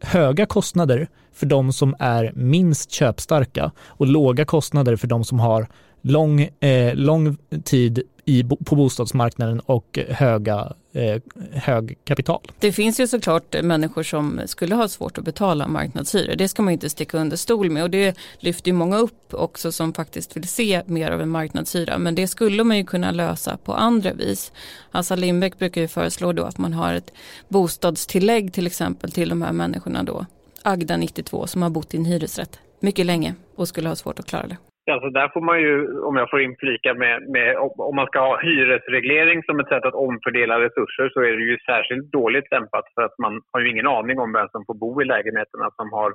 höga 0.00 0.46
kostnader 0.46 1.08
för 1.34 1.46
de 1.46 1.72
som 1.72 1.96
är 1.98 2.32
minst 2.34 2.90
köpstarka 2.90 3.72
och 3.86 4.06
låga 4.06 4.44
kostnader 4.44 4.96
för 4.96 5.06
de 5.06 5.24
som 5.24 5.40
har 5.40 5.66
lång, 6.04 6.40
eh, 6.60 6.94
lång 6.94 7.36
tid 7.64 8.02
i, 8.24 8.44
på 8.44 8.76
bostadsmarknaden 8.76 9.60
och 9.60 9.98
höga, 10.08 10.72
eh, 10.92 11.22
hög 11.52 11.98
kapital. 12.04 12.40
Det 12.60 12.72
finns 12.72 13.00
ju 13.00 13.06
såklart 13.06 13.62
människor 13.62 14.02
som 14.02 14.40
skulle 14.46 14.74
ha 14.74 14.88
svårt 14.88 15.18
att 15.18 15.24
betala 15.24 15.68
marknadshyror. 15.68 16.36
Det 16.36 16.48
ska 16.48 16.62
man 16.62 16.72
inte 16.72 16.90
sticka 16.90 17.18
under 17.18 17.36
stol 17.36 17.70
med 17.70 17.82
och 17.82 17.90
det 17.90 18.16
lyfter 18.38 18.68
ju 18.68 18.72
många 18.72 18.98
upp 18.98 19.34
också 19.34 19.72
som 19.72 19.92
faktiskt 19.92 20.36
vill 20.36 20.48
se 20.48 20.82
mer 20.86 21.10
av 21.10 21.20
en 21.20 21.28
marknadshyra. 21.28 21.98
Men 21.98 22.14
det 22.14 22.28
skulle 22.28 22.64
man 22.64 22.76
ju 22.76 22.84
kunna 22.84 23.10
lösa 23.10 23.56
på 23.56 23.74
andra 23.74 24.12
vis. 24.12 24.52
Assa 24.90 25.16
Lindbäck 25.16 25.58
brukar 25.58 25.80
ju 25.80 25.88
föreslå 25.88 26.32
då 26.32 26.44
att 26.44 26.58
man 26.58 26.72
har 26.72 26.94
ett 26.94 27.12
bostadstillägg 27.48 28.52
till 28.52 28.66
exempel 28.66 29.12
till 29.12 29.28
de 29.28 29.42
här 29.42 29.52
människorna 29.52 30.02
då. 30.02 30.26
Agda 30.62 30.96
92 30.96 31.46
som 31.46 31.62
har 31.62 31.70
bott 31.70 31.94
i 31.94 31.96
en 31.96 32.04
hyresrätt 32.04 32.58
mycket 32.80 33.06
länge 33.06 33.34
och 33.56 33.68
skulle 33.68 33.88
ha 33.88 33.96
svårt 33.96 34.18
att 34.18 34.26
klara 34.26 34.46
det. 34.46 34.56
Alltså 34.90 35.10
där 35.10 35.28
får 35.28 35.40
man 35.40 35.60
ju, 35.60 36.00
om 36.00 36.16
jag 36.16 36.30
får 36.30 36.40
inflika 36.40 36.94
med, 36.94 37.22
med, 37.28 37.56
om 37.90 37.96
man 37.96 38.06
ska 38.06 38.18
ha 38.20 38.40
hyresreglering 38.40 39.42
som 39.42 39.60
ett 39.60 39.68
sätt 39.68 39.84
att 39.84 39.94
omfördela 39.94 40.60
resurser 40.60 41.08
så 41.12 41.20
är 41.20 41.32
det 41.36 41.42
ju 41.42 41.58
särskilt 41.58 42.12
dåligt 42.12 42.50
lämpat 42.50 42.84
för 42.94 43.02
att 43.02 43.18
man 43.18 43.40
har 43.52 43.60
ju 43.60 43.70
ingen 43.70 43.86
aning 43.86 44.18
om 44.18 44.32
vem 44.32 44.48
som 44.48 44.64
får 44.66 44.74
bo 44.74 45.02
i 45.02 45.04
lägenheterna 45.04 45.70
som 45.76 45.92
har, 45.92 46.14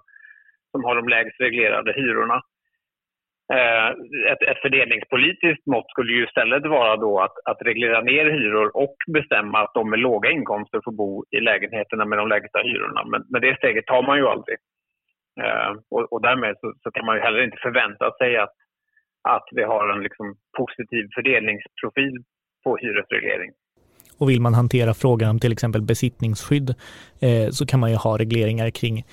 som 0.71 0.83
har 0.83 0.95
de 0.95 1.09
lägst 1.09 1.41
reglerade 1.41 1.93
hyrorna. 1.93 2.41
Eh, 3.53 3.89
ett, 4.31 4.41
ett 4.41 4.61
fördelningspolitiskt 4.61 5.65
mått 5.65 5.89
skulle 5.89 6.13
ju 6.13 6.23
istället 6.23 6.65
vara 6.65 6.95
då 6.97 7.19
att, 7.19 7.37
att 7.45 7.61
reglera 7.61 8.01
ner 8.01 8.25
hyror 8.25 8.77
och 8.77 8.95
bestämma 9.13 9.59
att 9.59 9.73
de 9.73 9.89
med 9.89 9.99
låga 9.99 10.29
inkomster 10.31 10.81
får 10.83 10.91
bo 10.91 11.25
i 11.31 11.39
lägenheterna 11.39 12.05
med 12.05 12.17
de 12.17 12.27
lägsta 12.27 12.59
hyrorna. 12.59 13.03
Men, 13.05 13.23
men 13.29 13.41
det 13.41 13.57
steget 13.57 13.85
tar 13.85 14.03
man 14.03 14.17
ju 14.17 14.27
aldrig. 14.27 14.57
Eh, 15.43 15.71
och, 15.93 16.13
och, 16.13 16.21
därmed 16.21 16.55
så, 16.61 16.73
så, 16.83 16.91
kan 16.91 17.05
man 17.05 17.15
ju 17.15 17.21
heller 17.21 17.43
inte 17.43 17.57
förvänta 17.61 18.11
sig 18.19 18.37
att, 18.37 18.55
att 19.29 19.47
vi 19.51 19.63
har 19.63 19.89
en 19.93 20.03
liksom 20.03 20.35
positiv 20.57 21.03
fördelningsprofil 21.15 22.23
på 22.63 22.77
hyresreglering. 22.77 23.51
Och 24.19 24.29
vill 24.29 24.41
man 24.41 24.53
hantera 24.53 24.93
frågan 24.93 25.29
om 25.29 25.39
till 25.39 25.51
exempel 25.51 25.81
besittningsskydd 25.81 26.69
eh, 27.21 27.49
så 27.49 27.65
kan 27.65 27.79
man 27.79 27.89
ju 27.91 27.95
ha 27.95 28.17
regleringar 28.17 28.69
kring 28.69 29.05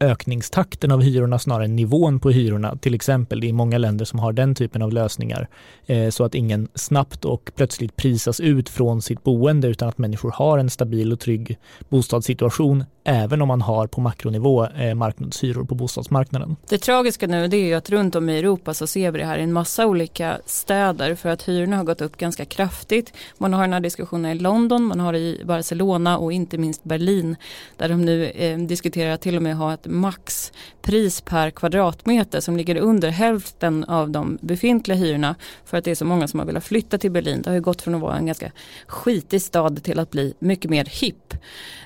ökningstakten 0.00 0.92
av 0.92 1.02
hyrorna 1.02 1.38
snarare 1.38 1.64
än 1.64 1.76
nivån 1.76 2.20
på 2.20 2.30
hyrorna. 2.30 2.76
Till 2.76 2.94
exempel, 2.94 3.40
det 3.40 3.48
är 3.48 3.52
många 3.52 3.78
länder 3.78 4.04
som 4.04 4.18
har 4.18 4.32
den 4.32 4.54
typen 4.54 4.82
av 4.82 4.92
lösningar 4.92 5.48
eh, 5.86 6.10
så 6.10 6.24
att 6.24 6.34
ingen 6.34 6.68
snabbt 6.74 7.24
och 7.24 7.50
plötsligt 7.56 7.96
prisas 7.96 8.40
ut 8.40 8.68
från 8.68 9.02
sitt 9.02 9.24
boende 9.24 9.68
utan 9.68 9.88
att 9.88 9.98
människor 9.98 10.30
har 10.30 10.58
en 10.58 10.70
stabil 10.70 11.12
och 11.12 11.20
trygg 11.20 11.58
bostadssituation 11.88 12.84
även 13.04 13.42
om 13.42 13.48
man 13.48 13.62
har 13.62 13.86
på 13.86 14.00
makronivå 14.00 14.66
eh, 14.66 14.94
marknadshyror 14.94 15.64
på 15.64 15.74
bostadsmarknaden. 15.74 16.56
Det 16.68 16.78
tragiska 16.78 17.26
nu 17.26 17.48
det 17.48 17.56
är 17.56 17.66
ju 17.66 17.74
att 17.74 17.90
runt 17.90 18.14
om 18.14 18.28
i 18.28 18.38
Europa 18.38 18.74
så 18.74 18.86
ser 18.86 19.10
vi 19.10 19.18
det 19.18 19.24
här 19.24 19.38
i 19.38 19.42
en 19.42 19.52
massa 19.52 19.86
olika 19.86 20.38
städer 20.46 21.14
för 21.14 21.28
att 21.28 21.42
hyrorna 21.48 21.76
har 21.76 21.84
gått 21.84 22.00
upp 22.00 22.16
ganska 22.16 22.44
kraftigt. 22.44 23.12
Man 23.38 23.54
har 23.54 23.62
den 23.62 23.72
här 23.72 23.80
diskussionen 23.80 24.30
i 24.30 24.34
London, 24.34 24.84
man 24.84 25.00
har 25.00 25.12
det 25.12 25.18
i 25.18 25.42
Barcelona 25.44 26.18
och 26.18 26.32
inte 26.32 26.58
minst 26.58 26.84
Berlin 26.84 27.36
där 27.76 27.88
de 27.88 28.04
nu 28.04 28.24
eh, 28.24 28.58
diskuterar 28.58 29.16
till 29.16 29.36
och 29.36 29.42
med 29.42 29.56
ha 29.60 29.74
ett 29.74 29.86
maxpris 29.86 31.20
per 31.20 31.50
kvadratmeter 31.50 32.40
som 32.40 32.56
ligger 32.56 32.76
under 32.76 33.08
hälften 33.08 33.84
av 33.84 34.10
de 34.10 34.38
befintliga 34.40 34.98
hyrorna 34.98 35.34
för 35.64 35.78
att 35.78 35.84
det 35.84 35.90
är 35.90 35.94
så 35.94 36.04
många 36.04 36.28
som 36.28 36.38
har 36.40 36.46
velat 36.46 36.64
flytta 36.64 36.98
till 36.98 37.10
Berlin. 37.10 37.42
Det 37.42 37.50
har 37.50 37.54
ju 37.54 37.60
gått 37.60 37.82
från 37.82 37.94
att 37.94 38.00
vara 38.00 38.16
en 38.16 38.26
ganska 38.26 38.52
skitig 38.86 39.42
stad 39.42 39.82
till 39.82 39.98
att 39.98 40.10
bli 40.10 40.34
mycket 40.38 40.70
mer 40.70 40.84
hipp. 40.84 41.34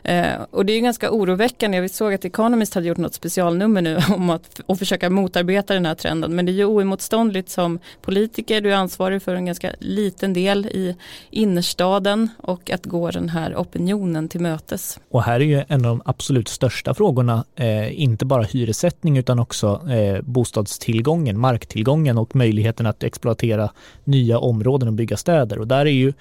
Eh, 0.04 0.42
och 0.50 0.66
det 0.66 0.72
är 0.72 0.74
ju 0.74 0.80
ganska 0.80 1.10
oroväckande. 1.10 1.78
Jag 1.78 1.90
såg 1.90 2.14
att 2.14 2.24
Economist 2.24 2.74
hade 2.74 2.86
gjort 2.86 2.96
något 2.96 3.14
specialnummer 3.14 3.82
nu 3.82 3.98
om 4.14 4.30
att 4.30 4.60
och 4.66 4.78
försöka 4.78 5.10
motarbeta 5.10 5.74
den 5.74 5.86
här 5.86 5.94
trenden. 5.94 6.34
Men 6.34 6.46
det 6.46 6.52
är 6.52 6.54
ju 6.54 6.64
oemotståndligt 6.64 7.50
som 7.50 7.78
politiker. 8.02 8.60
Du 8.60 8.72
är 8.72 8.76
ansvarig 8.76 9.22
för 9.22 9.34
en 9.34 9.46
ganska 9.46 9.70
liten 9.78 10.32
del 10.32 10.66
i 10.66 10.96
innerstaden 11.30 12.28
och 12.38 12.70
att 12.70 12.86
gå 12.86 13.10
den 13.10 13.28
här 13.28 13.54
opinionen 13.56 14.28
till 14.28 14.40
mötes. 14.40 15.00
Och 15.10 15.22
här 15.22 15.40
är 15.40 15.44
ju 15.44 15.64
en 15.68 15.84
av 15.84 15.90
de 15.90 16.02
absolut 16.04 16.48
största 16.48 16.94
frågorna 16.94 17.44
eh, 17.56 17.63
eh, 17.64 18.02
inte 18.02 18.24
bara 18.24 18.42
hyressättning 18.42 19.16
utan 19.16 19.38
också 19.38 19.90
eh, 19.90 20.22
bostadstillgången, 20.22 21.40
marktillgången 21.40 22.18
och 22.18 22.36
möjligheten 22.36 22.86
att 22.86 23.02
exploatera 23.02 23.70
nya 24.04 24.38
områden 24.38 24.88
och 24.88 24.94
bygga 24.94 25.16
städer. 25.16 25.58
Och 25.58 25.68
där 25.68 25.86
är 25.86 25.90
ju 25.90 26.12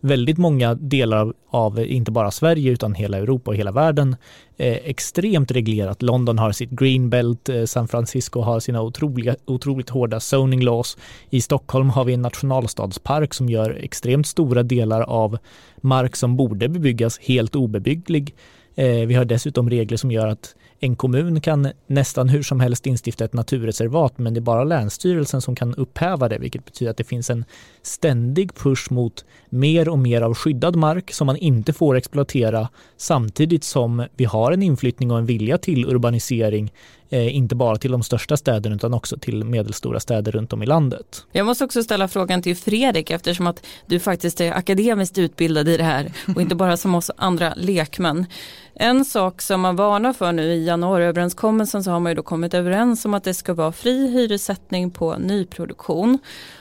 väldigt 0.00 0.38
många 0.38 0.74
delar 0.74 1.16
av, 1.16 1.34
av, 1.50 1.80
inte 1.80 2.10
bara 2.10 2.30
Sverige 2.30 2.70
utan 2.70 2.94
hela 2.94 3.18
Europa 3.18 3.50
och 3.50 3.56
hela 3.56 3.72
världen 3.72 4.16
eh, 4.56 4.76
extremt 4.84 5.50
reglerat. 5.50 6.02
London 6.02 6.38
har 6.38 6.52
sitt 6.52 6.70
greenbelt, 6.70 7.48
eh, 7.48 7.64
San 7.64 7.88
Francisco 7.88 8.40
har 8.40 8.60
sina 8.60 8.82
otroliga, 8.82 9.36
otroligt 9.46 9.90
hårda 9.90 10.20
zoning 10.20 10.64
laws. 10.64 10.96
I 11.30 11.40
Stockholm 11.40 11.90
har 11.90 12.04
vi 12.04 12.14
en 12.14 12.22
nationalstadspark 12.22 13.34
som 13.34 13.48
gör 13.48 13.70
extremt 13.82 14.26
stora 14.26 14.62
delar 14.62 15.00
av 15.00 15.38
mark 15.80 16.16
som 16.16 16.36
borde 16.36 16.68
bebyggas 16.68 17.18
helt 17.18 17.56
obebygglig. 17.56 18.34
Eh, 18.74 19.06
vi 19.06 19.14
har 19.14 19.24
dessutom 19.24 19.70
regler 19.70 19.96
som 19.96 20.10
gör 20.10 20.26
att 20.26 20.54
en 20.82 20.96
kommun 20.96 21.40
kan 21.40 21.72
nästan 21.86 22.28
hur 22.28 22.42
som 22.42 22.60
helst 22.60 22.86
instifta 22.86 23.24
ett 23.24 23.32
naturreservat 23.32 24.18
men 24.18 24.34
det 24.34 24.38
är 24.38 24.42
bara 24.42 24.64
Länsstyrelsen 24.64 25.40
som 25.40 25.56
kan 25.56 25.74
upphäva 25.74 26.28
det 26.28 26.38
vilket 26.38 26.64
betyder 26.64 26.90
att 26.90 26.96
det 26.96 27.04
finns 27.04 27.30
en 27.30 27.44
ständig 27.82 28.54
push 28.54 28.92
mot 28.92 29.24
mer 29.48 29.88
och 29.88 29.98
mer 29.98 30.22
av 30.22 30.34
skyddad 30.34 30.76
mark 30.76 31.10
som 31.10 31.26
man 31.26 31.36
inte 31.36 31.72
får 31.72 31.96
exploatera 31.96 32.68
samtidigt 32.96 33.64
som 33.64 34.06
vi 34.16 34.24
har 34.24 34.52
en 34.52 34.62
inflyttning 34.62 35.10
och 35.10 35.18
en 35.18 35.26
vilja 35.26 35.58
till 35.58 35.84
urbanisering 35.84 36.72
eh, 37.10 37.36
inte 37.36 37.54
bara 37.54 37.76
till 37.76 37.92
de 37.92 38.02
största 38.02 38.36
städerna 38.36 38.76
utan 38.76 38.94
också 38.94 39.18
till 39.18 39.44
medelstora 39.44 40.00
städer 40.00 40.32
runt 40.32 40.52
om 40.52 40.62
i 40.62 40.66
landet. 40.66 41.26
Jag 41.32 41.46
måste 41.46 41.64
också 41.64 41.82
ställa 41.82 42.08
frågan 42.08 42.42
till 42.42 42.56
Fredrik 42.56 43.10
eftersom 43.10 43.46
att 43.46 43.66
du 43.86 44.00
faktiskt 44.00 44.40
är 44.40 44.52
akademiskt 44.52 45.18
utbildad 45.18 45.68
i 45.68 45.76
det 45.76 45.84
här 45.84 46.12
och 46.34 46.42
inte 46.42 46.54
bara 46.54 46.76
som 46.76 46.94
oss 46.94 47.10
andra 47.16 47.54
lekmän. 47.56 48.26
En 48.74 49.04
sak 49.04 49.42
som 49.42 49.60
man 49.60 49.76
varnar 49.76 50.12
för 50.12 50.32
nu 50.32 50.42
i 50.42 50.66
januariöverenskommelsen 50.66 51.84
så 51.84 51.90
har 51.90 52.00
man 52.00 52.12
ju 52.12 52.16
då 52.16 52.22
kommit 52.22 52.54
överens 52.54 53.04
om 53.04 53.14
att 53.14 53.24
det 53.24 53.34
ska 53.34 53.54
vara 53.54 53.72
fri 53.72 54.08
hyressättning 54.08 54.90
på 54.90 55.16
nyproduktion. 55.18 56.18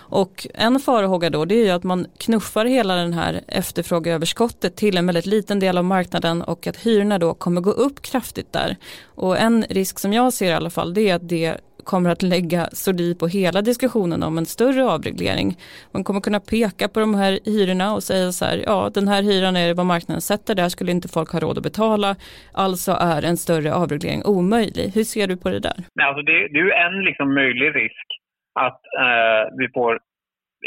Och 0.10 0.48
en 0.54 0.80
farhåga 0.80 1.30
då 1.30 1.46
det 1.46 1.56
är 1.56 1.66
ju 1.66 1.72
att 1.72 1.84
man 1.84 2.08
knuffar 2.20 2.66
hela 2.66 2.96
den 2.96 3.14
här 3.14 3.42
efterfrågeöverskottet 3.48 4.76
till 4.76 4.98
en 4.98 5.06
väldigt 5.06 5.26
liten 5.26 5.60
del 5.60 5.78
av 5.78 5.86
marknaden 5.86 6.42
och 6.42 6.68
att 6.68 6.78
hyrorna 6.78 7.18
då 7.20 7.34
kommer 7.34 7.62
gå 7.62 7.72
upp 7.72 8.02
kraftigt 8.02 8.54
där. 8.54 8.76
Och 9.16 9.38
en 9.38 9.66
risk 9.70 10.00
som 10.00 10.14
jag 10.14 10.34
ser 10.34 10.50
i 10.50 10.54
alla 10.54 10.70
fall 10.70 10.94
det 10.94 11.10
är 11.10 11.16
att 11.16 11.30
det 11.30 11.58
kommer 11.84 12.10
att 12.10 12.24
lägga 12.24 12.70
sordin 12.72 13.18
på 13.18 13.28
hela 13.28 13.62
diskussionen 13.62 14.24
om 14.24 14.38
en 14.38 14.46
större 14.46 14.84
avreglering. 14.86 15.58
Man 15.92 16.04
kommer 16.04 16.22
kunna 16.22 16.40
peka 16.40 16.88
på 16.88 17.00
de 17.00 17.16
här 17.16 17.40
hyrorna 17.46 17.94
och 17.94 18.04
säga 18.04 18.32
så 18.32 18.46
här, 18.46 18.64
ja 18.66 18.92
den 18.94 19.08
här 19.08 19.24
hyran 19.24 19.56
är 19.56 19.74
vad 19.74 19.86
marknaden 19.86 20.22
sätter, 20.22 20.56
där 20.56 20.70
skulle 20.70 20.92
inte 20.92 21.08
folk 21.08 21.32
ha 21.32 21.40
råd 21.40 21.58
att 21.58 21.64
betala, 21.64 22.16
alltså 22.54 22.92
är 22.92 23.22
en 23.26 23.38
större 23.38 23.74
avreglering 23.74 24.22
omöjlig. 24.26 24.92
Hur 24.96 25.04
ser 25.04 25.28
du 25.28 25.38
på 25.38 25.50
det 25.50 25.60
där? 25.60 25.78
Alltså 26.08 26.22
det, 26.22 26.48
det 26.54 26.60
är 26.60 26.88
en 26.88 27.04
liksom 27.06 27.34
möjlig 27.34 27.76
risk 27.76 28.19
att 28.56 28.82
eh, 29.00 29.58
vi 29.58 29.70
får 29.74 30.00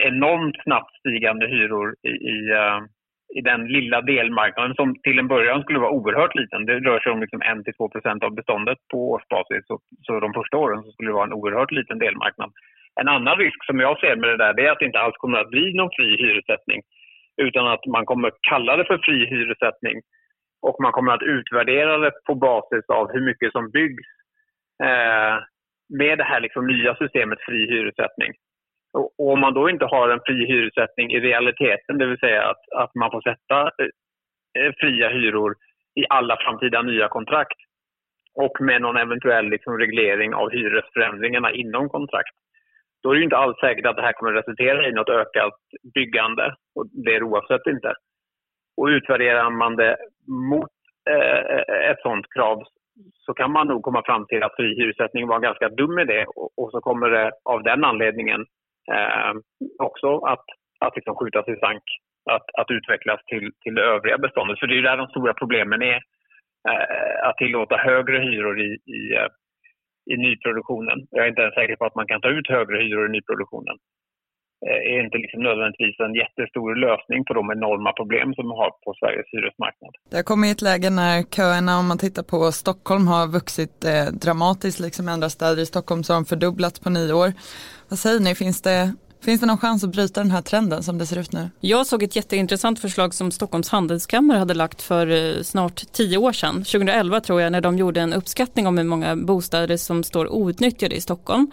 enormt 0.01 0.63
snabbt 0.63 0.95
stigande 0.99 1.47
hyror 1.47 1.95
i, 2.03 2.09
i, 2.09 2.39
uh, 2.53 2.81
i, 3.39 3.41
den 3.41 3.67
lilla 3.67 4.01
delmarknaden 4.01 4.75
som 4.75 4.95
till 5.03 5.19
en 5.19 5.29
början 5.29 5.63
skulle 5.63 5.79
vara 5.79 5.91
oerhört 5.91 6.35
liten. 6.35 6.67
Det 6.67 6.81
rör 6.81 7.01
sig 7.01 7.13
om 7.13 7.21
liksom 7.21 7.43
1-2 7.43 8.25
av 8.25 8.35
beståndet 8.35 8.79
på 8.93 9.11
årsbasis. 9.11 9.67
Så, 9.67 9.79
så 10.03 10.21
de 10.21 10.33
första 10.33 10.57
åren 10.57 10.83
så 10.83 10.93
skulle 10.93 11.09
det 11.09 11.15
vara 11.15 11.27
en 11.27 11.33
oerhört 11.33 11.71
liten 11.71 11.99
delmarknad. 11.99 12.51
En 13.01 13.09
annan 13.09 13.39
risk 13.39 13.65
som 13.65 13.81
jag 13.81 14.01
ser 14.01 14.17
med 14.17 14.29
det 14.29 14.37
där 14.37 14.55
det 14.55 14.67
är 14.67 14.73
att 14.73 14.79
det 14.79 14.85
inte 14.85 15.01
alls 15.01 15.17
kommer 15.17 15.39
att 15.39 15.51
bli 15.51 15.75
någon 15.75 15.91
fri 15.97 16.17
hyressättning. 16.17 16.81
Utan 17.37 17.67
att 17.67 17.87
man 17.87 18.05
kommer 18.07 18.31
kalla 18.49 18.77
det 18.77 18.85
för 18.85 18.99
fri 18.99 19.27
hyressättning 19.27 20.01
och 20.63 20.77
man 20.83 20.93
kommer 20.93 21.13
att 21.13 21.23
utvärdera 21.23 21.99
det 21.99 22.13
på 22.27 22.35
basis 22.35 22.85
av 22.89 23.13
hur 23.13 23.21
mycket 23.21 23.53
som 23.53 23.71
byggs 23.71 24.09
eh, 24.85 25.37
med 25.99 26.19
det 26.19 26.25
här 26.25 26.41
liksom 26.41 26.67
nya 26.67 26.95
systemet 26.97 27.39
fri 27.41 27.67
hyressättning. 27.67 28.33
Och, 28.93 29.11
och 29.19 29.33
om 29.33 29.41
man 29.41 29.55
då 29.55 29.71
inte 29.71 29.85
har 29.85 30.09
en 30.09 30.21
fri 30.27 30.47
hyressättning 30.47 31.13
i 31.13 31.21
realiteten, 31.21 31.99
det 31.99 32.07
vill 32.07 32.19
säga 32.19 32.43
att, 32.51 32.63
att 32.77 32.95
man 32.95 33.11
får 33.11 33.21
sätta 33.21 33.59
eh, 34.59 34.73
fria 34.81 35.09
hyror 35.09 35.55
i 35.95 36.05
alla 36.09 36.37
framtida 36.37 36.83
nya 36.83 37.09
kontrakt 37.09 37.59
och 38.35 38.61
med 38.61 38.83
någon 38.83 38.97
eventuell 38.97 39.49
liksom 39.49 39.79
reglering 39.79 40.35
av 40.35 40.51
hyresförändringarna 40.51 41.53
inom 41.53 41.89
kontrakt, 41.89 42.37
då 43.03 43.11
är 43.11 43.15
det 43.15 43.25
inte 43.25 43.37
alls 43.37 43.61
säkert 43.61 43.87
att 43.87 43.97
det 43.97 44.03
här 44.03 44.13
kommer 44.13 44.33
resultera 44.33 44.89
i 44.89 44.93
något 44.93 45.09
ökat 45.09 45.55
byggande. 45.95 46.55
Och 46.75 46.87
det 47.05 47.15
är 47.15 47.23
oavsett 47.23 47.67
inte. 47.67 47.95
Och 48.77 48.87
utvärderar 48.87 49.51
man 49.51 49.77
det 49.77 49.97
mot 50.51 50.71
eh, 51.11 51.39
eh 51.39 51.91
ett 51.91 52.01
sådant 52.03 52.27
krav 52.35 52.63
så 53.13 53.35
kan 53.35 53.53
man 53.53 53.67
nog 53.67 53.83
komma 53.83 54.03
fram 54.07 54.27
till 54.27 54.43
att 54.43 54.57
fri 54.57 54.75
hyressättning 54.75 55.27
var 55.27 55.37
en 55.37 55.43
ganska 55.43 55.69
dum 55.69 55.99
idé 55.99 56.25
och, 56.37 56.51
och 56.57 56.71
så 56.71 56.81
kommer 56.81 57.11
det 57.11 57.33
av 57.45 57.63
den 57.63 57.85
anledningen 57.85 58.41
eh, 58.93 59.33
också 59.79 60.19
att, 60.19 60.45
att 60.81 60.97
liksom 60.97 61.15
skjutas 61.17 61.49
i 61.49 61.57
sank, 61.57 61.83
att, 62.31 62.47
att 62.61 62.71
utvecklas 62.71 63.21
till, 63.27 63.51
till 63.63 63.75
det 63.75 63.83
övriga 63.83 64.19
beståndet. 64.19 64.59
För 64.59 64.67
det 64.67 64.75
är 64.75 64.77
ju 64.77 64.83
där 64.83 64.97
de 64.97 65.07
stora 65.07 65.35
problemen 65.35 65.83
är. 65.83 66.01
Eh, 66.69 67.29
att 67.29 67.37
tillåta 67.37 67.77
högre 67.77 68.19
hyror 68.19 68.61
i, 68.61 68.71
i, 68.97 69.15
eh, 69.17 69.31
i 70.13 70.17
nyproduktionen. 70.17 70.99
Jag 71.11 71.25
är 71.25 71.29
inte 71.29 71.43
ens 71.43 71.55
säker 71.55 71.77
på 71.77 71.85
att 71.85 71.95
man 71.95 72.07
kan 72.07 72.21
ta 72.21 72.29
ut 72.29 72.49
högre 72.49 72.77
hyror 72.83 73.07
i 73.07 73.13
nyproduktionen 73.13 73.77
är 74.67 75.05
inte 75.05 75.19
liksom 75.19 75.43
nödvändigtvis 75.43 76.01
en 76.01 76.15
jättestor 76.15 76.77
lösning 76.87 77.25
på 77.25 77.35
de 77.35 77.51
enorma 77.51 77.93
problem 77.93 78.35
som 78.35 78.45
vi 78.51 78.55
har 78.63 78.71
på 78.85 78.95
Sveriges 79.01 79.27
hyresmarknad. 79.33 79.93
Det 80.11 80.17
har 80.17 80.23
kommit 80.23 80.53
ett 80.53 80.63
läge 80.63 80.91
när 80.91 81.23
köerna, 81.23 81.79
om 81.79 81.87
man 81.89 81.99
tittar 81.99 82.23
på 82.23 82.53
Stockholm, 82.53 83.09
har 83.09 83.27
vuxit 83.39 83.85
eh, 83.85 84.07
dramatiskt, 84.25 84.81
liksom 84.81 85.09
andra 85.09 85.29
städer 85.29 85.63
i 85.63 85.67
Stockholm 85.67 86.03
så 86.03 86.13
har 86.13 86.21
de 86.21 86.25
fördubblats 86.25 86.81
på 86.81 86.91
nio 86.91 87.13
år. 87.13 87.33
Vad 87.89 87.99
säger 87.99 88.21
ni, 88.21 88.35
finns 88.35 88.63
det 88.63 88.93
Finns 89.25 89.41
det 89.41 89.47
någon 89.47 89.59
chans 89.59 89.85
att 89.85 89.91
bryta 89.91 90.21
den 90.21 90.31
här 90.31 90.43
trenden 90.43 90.83
som 90.83 90.99
det 90.99 91.07
ser 91.07 91.19
ut 91.19 91.33
nu? 91.33 91.51
Jag 91.61 91.87
såg 91.87 92.03
ett 92.03 92.17
jätteintressant 92.17 92.81
förslag 92.81 93.15
som 93.15 93.31
Stockholms 93.31 93.69
handelskammare 93.69 94.39
hade 94.39 94.55
lagt 94.55 94.83
för 94.83 95.07
eh, 95.11 95.43
snart 95.43 95.93
tio 95.93 96.19
år 96.19 96.33
sedan, 96.33 96.55
2011 96.55 97.21
tror 97.21 97.41
jag, 97.41 97.53
när 97.53 97.61
de 97.61 97.79
gjorde 97.79 98.01
en 98.01 98.13
uppskattning 98.13 98.67
om 98.67 98.79
hur 98.79 98.85
många 98.85 99.17
bostäder 99.17 99.77
som 99.77 100.05
står 100.05 100.33
outnyttjade 100.33 100.95
i 100.95 101.01
Stockholm. 101.01 101.51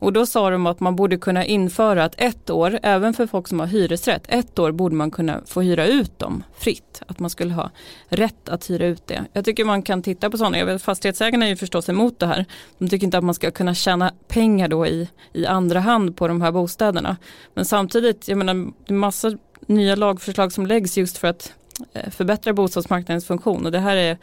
Och 0.00 0.12
då 0.12 0.26
sa 0.26 0.50
de 0.50 0.66
att 0.66 0.80
man 0.80 0.96
borde 0.96 1.16
kunna 1.16 1.44
införa 1.44 2.04
att 2.04 2.14
ett 2.16 2.50
år, 2.50 2.78
även 2.82 3.14
för 3.14 3.26
folk 3.26 3.48
som 3.48 3.60
har 3.60 3.66
hyresrätt, 3.66 4.22
ett 4.28 4.58
år 4.58 4.72
borde 4.72 4.94
man 4.94 5.10
kunna 5.10 5.40
få 5.46 5.62
hyra 5.62 5.86
ut 5.86 6.18
dem 6.18 6.42
fritt. 6.58 7.02
Att 7.06 7.18
man 7.18 7.30
skulle 7.30 7.54
ha 7.54 7.70
rätt 8.08 8.48
att 8.48 8.70
hyra 8.70 8.86
ut 8.86 9.06
det. 9.06 9.24
Jag 9.32 9.44
tycker 9.44 9.64
man 9.64 9.82
kan 9.82 10.02
titta 10.02 10.30
på 10.30 10.38
sådana, 10.38 10.58
jag 10.58 10.66
vet, 10.66 10.82
fastighetsägarna 10.82 11.44
är 11.44 11.50
ju 11.50 11.56
förstås 11.56 11.88
emot 11.88 12.18
det 12.18 12.26
här. 12.26 12.44
De 12.78 12.88
tycker 12.88 13.04
inte 13.04 13.18
att 13.18 13.24
man 13.24 13.34
ska 13.34 13.50
kunna 13.50 13.74
tjäna 13.74 14.12
pengar 14.28 14.68
då 14.68 14.86
i, 14.86 15.08
i 15.32 15.46
andra 15.46 15.80
hand 15.80 16.16
på 16.16 16.28
de 16.28 16.40
här 16.40 16.52
bostäderna. 16.52 17.16
Men 17.54 17.64
samtidigt, 17.64 18.28
jag 18.28 18.38
menar, 18.38 18.54
det 18.54 18.92
är 18.92 18.98
massa 18.98 19.32
nya 19.66 19.96
lagförslag 19.96 20.52
som 20.52 20.66
läggs 20.66 20.98
just 20.98 21.18
för 21.18 21.28
att 21.28 21.52
eh, 21.92 22.10
förbättra 22.10 22.52
bostadsmarknadens 22.52 23.26
funktion 23.26 23.66
och 23.66 23.72
det 23.72 23.78
här 23.78 23.96
är 23.96 24.18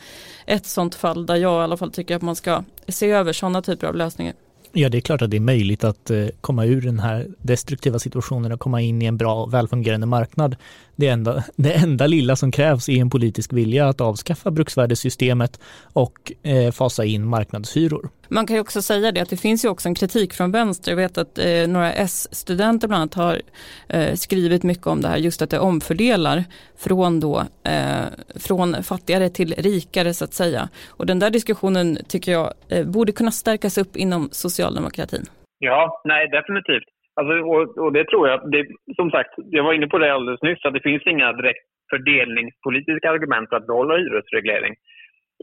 ett 0.46 0.66
sådant 0.66 0.96
fall 0.96 1.26
där 1.26 1.36
jag 1.36 1.62
i 1.62 1.64
alla 1.64 1.78
fall 1.78 1.92
tycker 1.92 2.16
att 2.16 2.22
man 2.22 2.36
ska 2.36 2.64
se 2.88 3.12
över 3.12 3.34
sådana 3.34 3.62
typer 3.62 3.88
av 3.88 3.96
lösningar. 3.96 4.34
Ja, 4.80 4.90
det 4.90 4.98
är 4.98 5.02
klart 5.02 5.22
att 5.22 5.32
det 5.32 5.38
är 5.38 5.42
möjligt 5.42 5.84
att 5.84 6.10
eh, 6.10 6.28
komma 6.42 6.66
ur 6.66 6.82
den 6.82 7.00
här 7.00 7.28
destruktiva 7.38 8.00
situationen 8.00 8.52
och 8.52 8.60
komma 8.60 8.82
in 8.82 9.02
i 9.02 9.06
en 9.06 9.18
bra 9.18 9.44
och 9.44 9.54
välfungerande 9.54 10.08
marknad. 10.08 10.56
Det 10.98 11.08
enda, 11.08 11.44
det 11.56 11.74
enda 11.74 12.08
lilla 12.08 12.36
som 12.36 12.52
krävs 12.52 12.90
är 12.90 13.02
en 13.02 13.10
politisk 13.10 13.54
vilja 13.54 13.88
att 13.88 14.02
avskaffa 14.02 14.52
bruksvärdessystemet 14.52 15.60
och 15.94 16.32
eh, 16.44 16.72
fasa 16.72 17.06
in 17.06 17.28
marknadshyror. 17.28 18.10
Man 18.30 18.48
kan 18.48 18.56
ju 18.56 18.62
också 18.62 18.82
säga 18.82 19.12
det 19.12 19.22
att 19.22 19.30
det 19.30 19.38
finns 19.38 19.66
ju 19.66 19.70
också 19.70 19.90
en 19.90 19.96
kritik 19.96 20.34
från 20.34 20.52
vänster. 20.52 20.92
Jag 20.92 20.96
vet 20.98 21.18
att 21.18 21.38
eh, 21.38 21.68
några 21.68 21.94
S-studenter 21.94 22.88
bland 22.88 23.02
annat 23.02 23.14
har 23.14 23.42
eh, 23.90 24.14
skrivit 24.14 24.64
mycket 24.64 24.88
om 24.88 25.02
det 25.02 25.08
här, 25.08 25.18
just 25.18 25.42
att 25.42 25.50
det 25.50 25.60
omfördelar 25.60 26.44
från, 26.78 27.20
då, 27.20 27.44
eh, 27.64 28.06
från 28.36 28.84
fattigare 28.84 29.30
till 29.30 29.54
rikare 29.58 30.14
så 30.14 30.26
att 30.26 30.34
säga. 30.34 30.70
Och 30.90 31.06
den 31.06 31.20
där 31.20 31.30
diskussionen 31.30 31.98
tycker 32.08 32.32
jag 32.32 32.54
eh, 32.70 32.86
borde 32.86 33.12
kunna 33.12 33.32
stärkas 33.32 33.78
upp 33.78 33.96
inom 33.96 34.30
socialdemokratin. 34.32 35.26
Ja, 35.60 36.02
nej 36.06 36.28
definitivt. 36.28 36.97
Alltså, 37.18 37.34
och, 37.34 37.78
och 37.78 37.94
det 37.94 38.06
tror 38.06 38.28
jag, 38.28 38.52
det, 38.52 38.68
som 38.96 39.12
sagt, 39.12 39.34
jag 39.38 39.64
var 39.64 39.74
inne 39.74 39.88
på 39.88 39.98
det 39.98 40.14
alldeles 40.14 40.42
nyss, 40.42 40.66
att 40.66 40.74
det 40.74 40.90
finns 40.90 41.08
inga 41.08 41.34
direkt 41.34 41.66
fördelningspolitiska 41.90 43.10
argument 43.12 43.50
för 43.50 43.58
att 43.58 43.68
behålla 43.68 43.98
hyresreglering. 43.98 44.76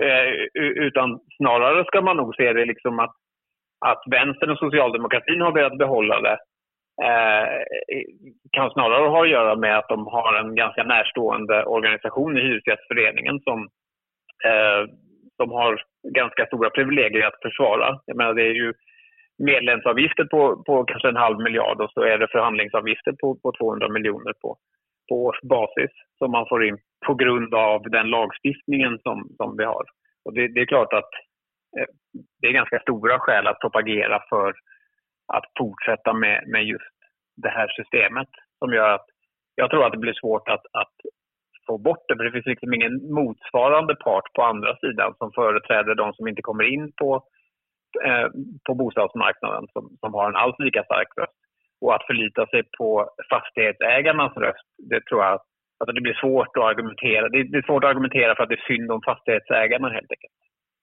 Eh, 0.02 0.28
utan 0.58 1.20
snarare 1.36 1.84
ska 1.84 2.00
man 2.00 2.16
nog 2.16 2.36
se 2.36 2.52
det 2.52 2.64
liksom 2.64 2.98
att, 2.98 3.14
att 3.86 4.02
vänstern 4.10 4.50
och 4.50 4.58
socialdemokratin 4.58 5.40
har 5.40 5.52
velat 5.52 5.78
behålla 5.78 6.20
det. 6.20 6.38
Eh, 7.02 7.48
kan 8.52 8.70
snarare 8.70 9.08
ha 9.08 9.22
att 9.22 9.30
göra 9.30 9.56
med 9.56 9.78
att 9.78 9.88
de 9.88 10.06
har 10.06 10.34
en 10.34 10.54
ganska 10.54 10.82
närstående 10.82 11.64
organisation 11.64 12.38
i 12.38 12.40
Hyresgästföreningen 12.40 13.40
som, 13.40 13.58
eh, 14.44 14.90
som 15.36 15.50
har 15.50 15.82
ganska 16.14 16.46
stora 16.46 16.70
privilegier 16.70 17.26
att 17.26 17.42
försvara. 17.42 17.98
Jag 18.06 18.16
menar, 18.16 18.34
det 18.34 18.42
är 18.42 18.54
ju 18.54 18.72
medlemsavgifter 19.38 20.24
på, 20.24 20.62
på 20.66 20.84
kanske 20.84 21.08
en 21.08 21.16
halv 21.16 21.38
miljard 21.38 21.80
och 21.80 21.90
så 21.90 22.00
är 22.02 22.18
det 22.18 22.28
förhandlingsavgifter 22.28 23.12
på, 23.12 23.34
på 23.42 23.52
200 23.52 23.88
miljoner 23.88 24.32
på, 24.42 24.56
på 25.08 25.14
årsbasis 25.24 25.90
som 26.18 26.30
man 26.30 26.46
får 26.48 26.64
in 26.64 26.78
på 27.06 27.14
grund 27.14 27.54
av 27.54 27.82
den 27.82 28.10
lagstiftningen 28.10 28.98
som, 28.98 29.28
som 29.36 29.56
vi 29.56 29.64
har. 29.64 29.84
Och 30.24 30.34
det, 30.34 30.48
det 30.48 30.60
är 30.60 30.66
klart 30.66 30.92
att 30.92 31.10
eh, 31.78 31.88
det 32.40 32.46
är 32.46 32.52
ganska 32.52 32.78
stora 32.78 33.18
skäl 33.18 33.46
att 33.46 33.60
propagera 33.60 34.22
för 34.28 34.54
att 35.32 35.44
fortsätta 35.58 36.12
med, 36.12 36.44
med 36.46 36.64
just 36.64 36.96
det 37.36 37.48
här 37.48 37.68
systemet 37.68 38.28
som 38.58 38.72
gör 38.72 38.90
att 38.94 39.06
jag 39.54 39.70
tror 39.70 39.86
att 39.86 39.92
det 39.92 39.98
blir 39.98 40.20
svårt 40.20 40.48
att, 40.48 40.66
att 40.72 40.94
få 41.66 41.78
bort 41.78 42.04
det. 42.08 42.16
För 42.16 42.24
det 42.24 42.32
finns 42.32 42.46
liksom 42.46 42.74
ingen 42.74 43.14
motsvarande 43.14 43.94
part 43.94 44.32
på 44.32 44.42
andra 44.42 44.76
sidan 44.76 45.14
som 45.18 45.32
företräder 45.32 45.94
de 45.94 46.12
som 46.12 46.28
inte 46.28 46.42
kommer 46.42 46.64
in 46.64 46.92
på, 46.92 47.24
eh, 48.06 48.28
på 48.66 48.74
bostadsmarknaden 48.74 49.64
som, 49.72 49.84
som 50.00 50.14
har 50.14 50.28
en 50.28 50.36
alls 50.42 50.58
lika 50.58 50.82
stark 50.84 51.08
röst. 51.16 51.38
Och 51.80 51.94
att 51.94 52.06
förlita 52.06 52.46
sig 52.46 52.62
på 52.78 53.10
fastighetsägarnas 53.30 54.36
röst, 54.36 54.68
det 54.90 55.00
tror 55.04 55.24
jag 55.24 55.40
Alltså 55.78 55.92
det 55.92 56.00
blir 56.00 56.20
svårt 56.24 56.56
att 56.56 56.64
argumentera. 56.64 57.28
Det 57.28 57.38
är 57.58 57.66
svårt 57.66 57.84
att 57.84 57.90
argumentera 57.90 58.34
för 58.34 58.42
att 58.42 58.48
det 58.48 58.60
är 58.64 58.72
synd 58.72 58.90
om 58.90 59.00
fastighetsägarna 59.04 59.88
helt 59.88 60.10
enkelt. 60.14 60.38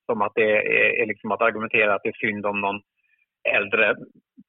Som 0.05 0.21
att 0.21 0.31
det 0.35 0.51
är, 0.57 1.01
är 1.01 1.05
liksom 1.05 1.31
att 1.31 1.41
argumentera 1.41 1.95
att 1.95 2.03
det 2.03 2.09
är 2.09 2.27
synd 2.27 2.45
om 2.45 2.61
någon 2.61 2.79
äldre 3.57 3.95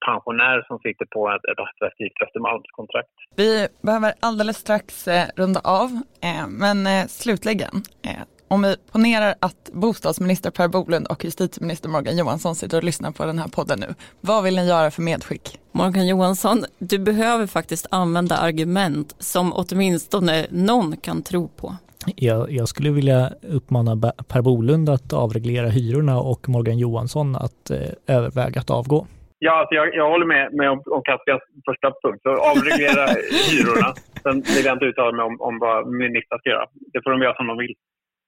pensionär 0.07 0.65
som 0.69 0.79
sitter 0.79 1.07
på 1.15 1.31
ett, 1.31 1.45
ett 1.51 1.61
attraktivt 1.67 2.23
Östermalmskontrakt. 2.25 3.17
Vi 3.37 3.69
behöver 3.83 4.13
alldeles 4.21 4.57
strax 4.57 5.09
eh, 5.09 5.27
runda 5.37 5.61
av, 5.65 5.91
eh, 6.29 6.47
men 6.63 6.79
eh, 6.87 7.07
slutligen, 7.07 7.77
eh, 8.09 8.23
om 8.53 8.63
vi 8.63 8.77
ponerar 8.93 9.35
att 9.41 9.71
bostadsminister 9.73 10.51
Per 10.51 10.69
Bolund 10.69 11.07
och 11.07 11.25
justitieminister 11.25 11.89
Morgan 11.89 12.17
Johansson 12.17 12.55
sitter 12.55 12.77
och 12.77 12.85
lyssnar 12.85 13.11
på 13.11 13.25
den 13.25 13.39
här 13.39 13.49
podden 13.49 13.81
nu. 13.81 13.95
Vad 14.21 14.45
vill 14.45 14.57
ni 14.57 14.67
göra 14.69 14.91
för 14.91 15.03
medskick? 15.03 15.59
Morgan 15.73 16.07
Johansson, 16.07 16.65
du 16.79 16.99
behöver 16.99 17.47
faktiskt 17.47 17.87
använda 17.91 18.37
argument 18.37 19.17
som 19.19 19.53
åtminstone 19.53 20.47
någon 20.51 20.97
kan 20.97 21.23
tro 21.23 21.49
på. 21.49 21.77
Jag, 22.17 22.51
jag 22.51 22.69
skulle 22.69 22.91
vilja 22.91 23.31
uppmana 23.43 24.13
Per 24.33 24.43
Bolund 24.43 24.89
att 24.89 25.13
avreglera 25.13 25.69
hyrorna 25.69 26.19
och 26.19 26.49
Morgan 26.49 26.79
Johansson 26.79 27.37
att 27.37 27.71
eh, 27.71 28.17
överväga 28.17 28.61
att 28.61 28.71
avgå. 28.71 29.07
Ja, 29.39 29.53
alltså 29.61 29.75
jag, 29.75 29.95
jag 29.95 30.11
håller 30.11 30.27
med, 30.27 30.45
med 30.53 30.71
om, 30.71 30.83
om 30.97 31.03
Caspians 31.05 31.43
första 31.69 31.89
punkt. 32.03 32.21
Så 32.23 32.31
avreglera 32.51 33.05
hyrorna. 33.51 33.89
Sen 34.23 34.37
vill 34.55 34.65
jag 34.65 34.75
inte 34.77 34.85
uttala 34.85 35.13
mig 35.17 35.25
om, 35.25 35.37
om 35.41 35.59
vad 35.59 35.79
ministrar 36.05 36.39
ska 36.39 36.49
göra. 36.51 36.67
Det 36.93 37.01
får 37.03 37.11
de 37.11 37.23
göra 37.23 37.37
som 37.37 37.47
de 37.47 37.59
vill. 37.59 37.75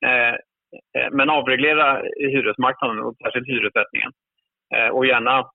Eh, 0.06 0.34
eh, 1.02 1.10
men 1.12 1.30
avreglera 1.30 2.02
hyresmarknaden 2.18 2.98
och 2.98 3.16
särskilt 3.16 3.48
hyressättningen. 3.48 4.12
Eh, 4.74 4.88
och 4.88 5.06
gärna 5.06 5.50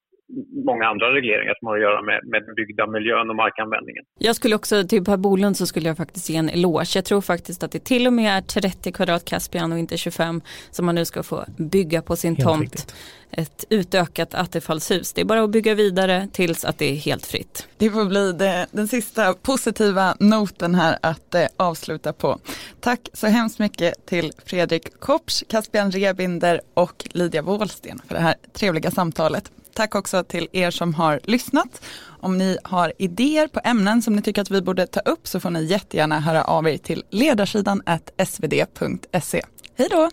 många 0.66 0.86
andra 0.86 1.14
regleringar 1.16 1.54
som 1.60 1.68
har 1.68 1.76
att 1.76 1.82
göra 1.82 2.02
med, 2.02 2.20
med 2.24 2.44
den 2.46 2.56
byggda 2.56 2.88
miljön 2.88 3.30
och 3.30 3.36
markanvändningen. 3.36 4.04
Jag 4.20 4.36
skulle 4.36 4.56
också, 4.56 4.84
till 4.84 5.04
Per 5.04 5.18
Bolund 5.18 5.58
så 5.58 5.66
skulle 5.66 5.88
jag 5.88 5.98
faktiskt 5.98 6.30
ge 6.30 6.36
en 6.36 6.50
eloge. 6.50 6.92
Jag 6.96 7.06
tror 7.06 7.22
faktiskt 7.22 7.64
att 7.64 7.72
det 7.72 7.84
till 7.84 8.08
och 8.08 8.14
med 8.14 8.38
är 8.38 8.42
30 8.42 8.92
kvadrat 8.92 9.26
Caspian 9.26 9.72
och 9.72 9.80
inte 9.80 9.98
25 9.98 10.42
som 10.72 10.86
man 10.86 10.96
nu 10.96 11.06
ska 11.06 11.24
få 11.24 11.46
bygga 11.58 12.02
på 12.02 12.16
sin 12.16 12.36
helt 12.36 12.48
tomt. 12.48 12.62
Riktigt. 12.62 12.96
Ett 13.32 13.66
utökat 13.70 14.34
attefallshus. 14.34 15.14
Det 15.14 15.22
är 15.22 15.26
bara 15.26 15.44
att 15.44 15.50
bygga 15.50 15.76
vidare 15.76 16.28
tills 16.32 16.66
att 16.66 16.78
det 16.78 16.92
är 16.92 16.96
helt 16.96 17.26
fritt. 17.26 17.68
Det 17.78 17.90
får 17.90 18.06
bli 18.06 18.32
det, 18.32 18.68
den 18.72 18.88
sista 18.88 19.34
positiva 19.34 20.16
noten 20.20 20.76
här 20.76 20.98
att 21.02 21.36
eh, 21.36 21.46
avsluta 21.58 22.14
på. 22.14 22.40
Tack 22.80 23.10
så 23.14 23.28
hemskt 23.28 23.60
mycket 23.60 24.06
till 24.06 24.32
Fredrik 24.46 25.00
Kopsch, 25.00 25.44
Caspian 25.48 25.92
Rebinder 25.92 26.62
och 26.74 27.08
Lydia 27.12 27.42
Wåhlsten 27.42 28.00
för 28.08 28.16
det 28.16 28.22
här 28.22 28.36
trevliga 28.54 28.92
samtalet. 28.92 29.52
Tack 29.74 29.96
också 29.96 30.24
till 30.24 30.48
er 30.52 30.72
som 30.72 30.94
har 30.94 31.20
lyssnat. 31.24 31.82
Om 32.22 32.38
ni 32.38 32.58
har 32.64 32.94
idéer 32.98 33.48
på 33.48 33.62
ämnen 33.64 34.02
som 34.02 34.16
ni 34.16 34.22
tycker 34.22 34.42
att 34.42 34.52
vi 34.52 34.62
borde 34.62 34.88
ta 34.88 35.00
upp 35.00 35.28
så 35.28 35.40
får 35.40 35.50
ni 35.50 35.64
jättegärna 35.64 36.20
höra 36.20 36.44
av 36.44 36.68
er 36.68 36.78
till 36.78 37.04
ledarsidan 37.10 37.82
svd.se. 38.18 39.42
Hej 39.76 39.88
då! 39.92 40.10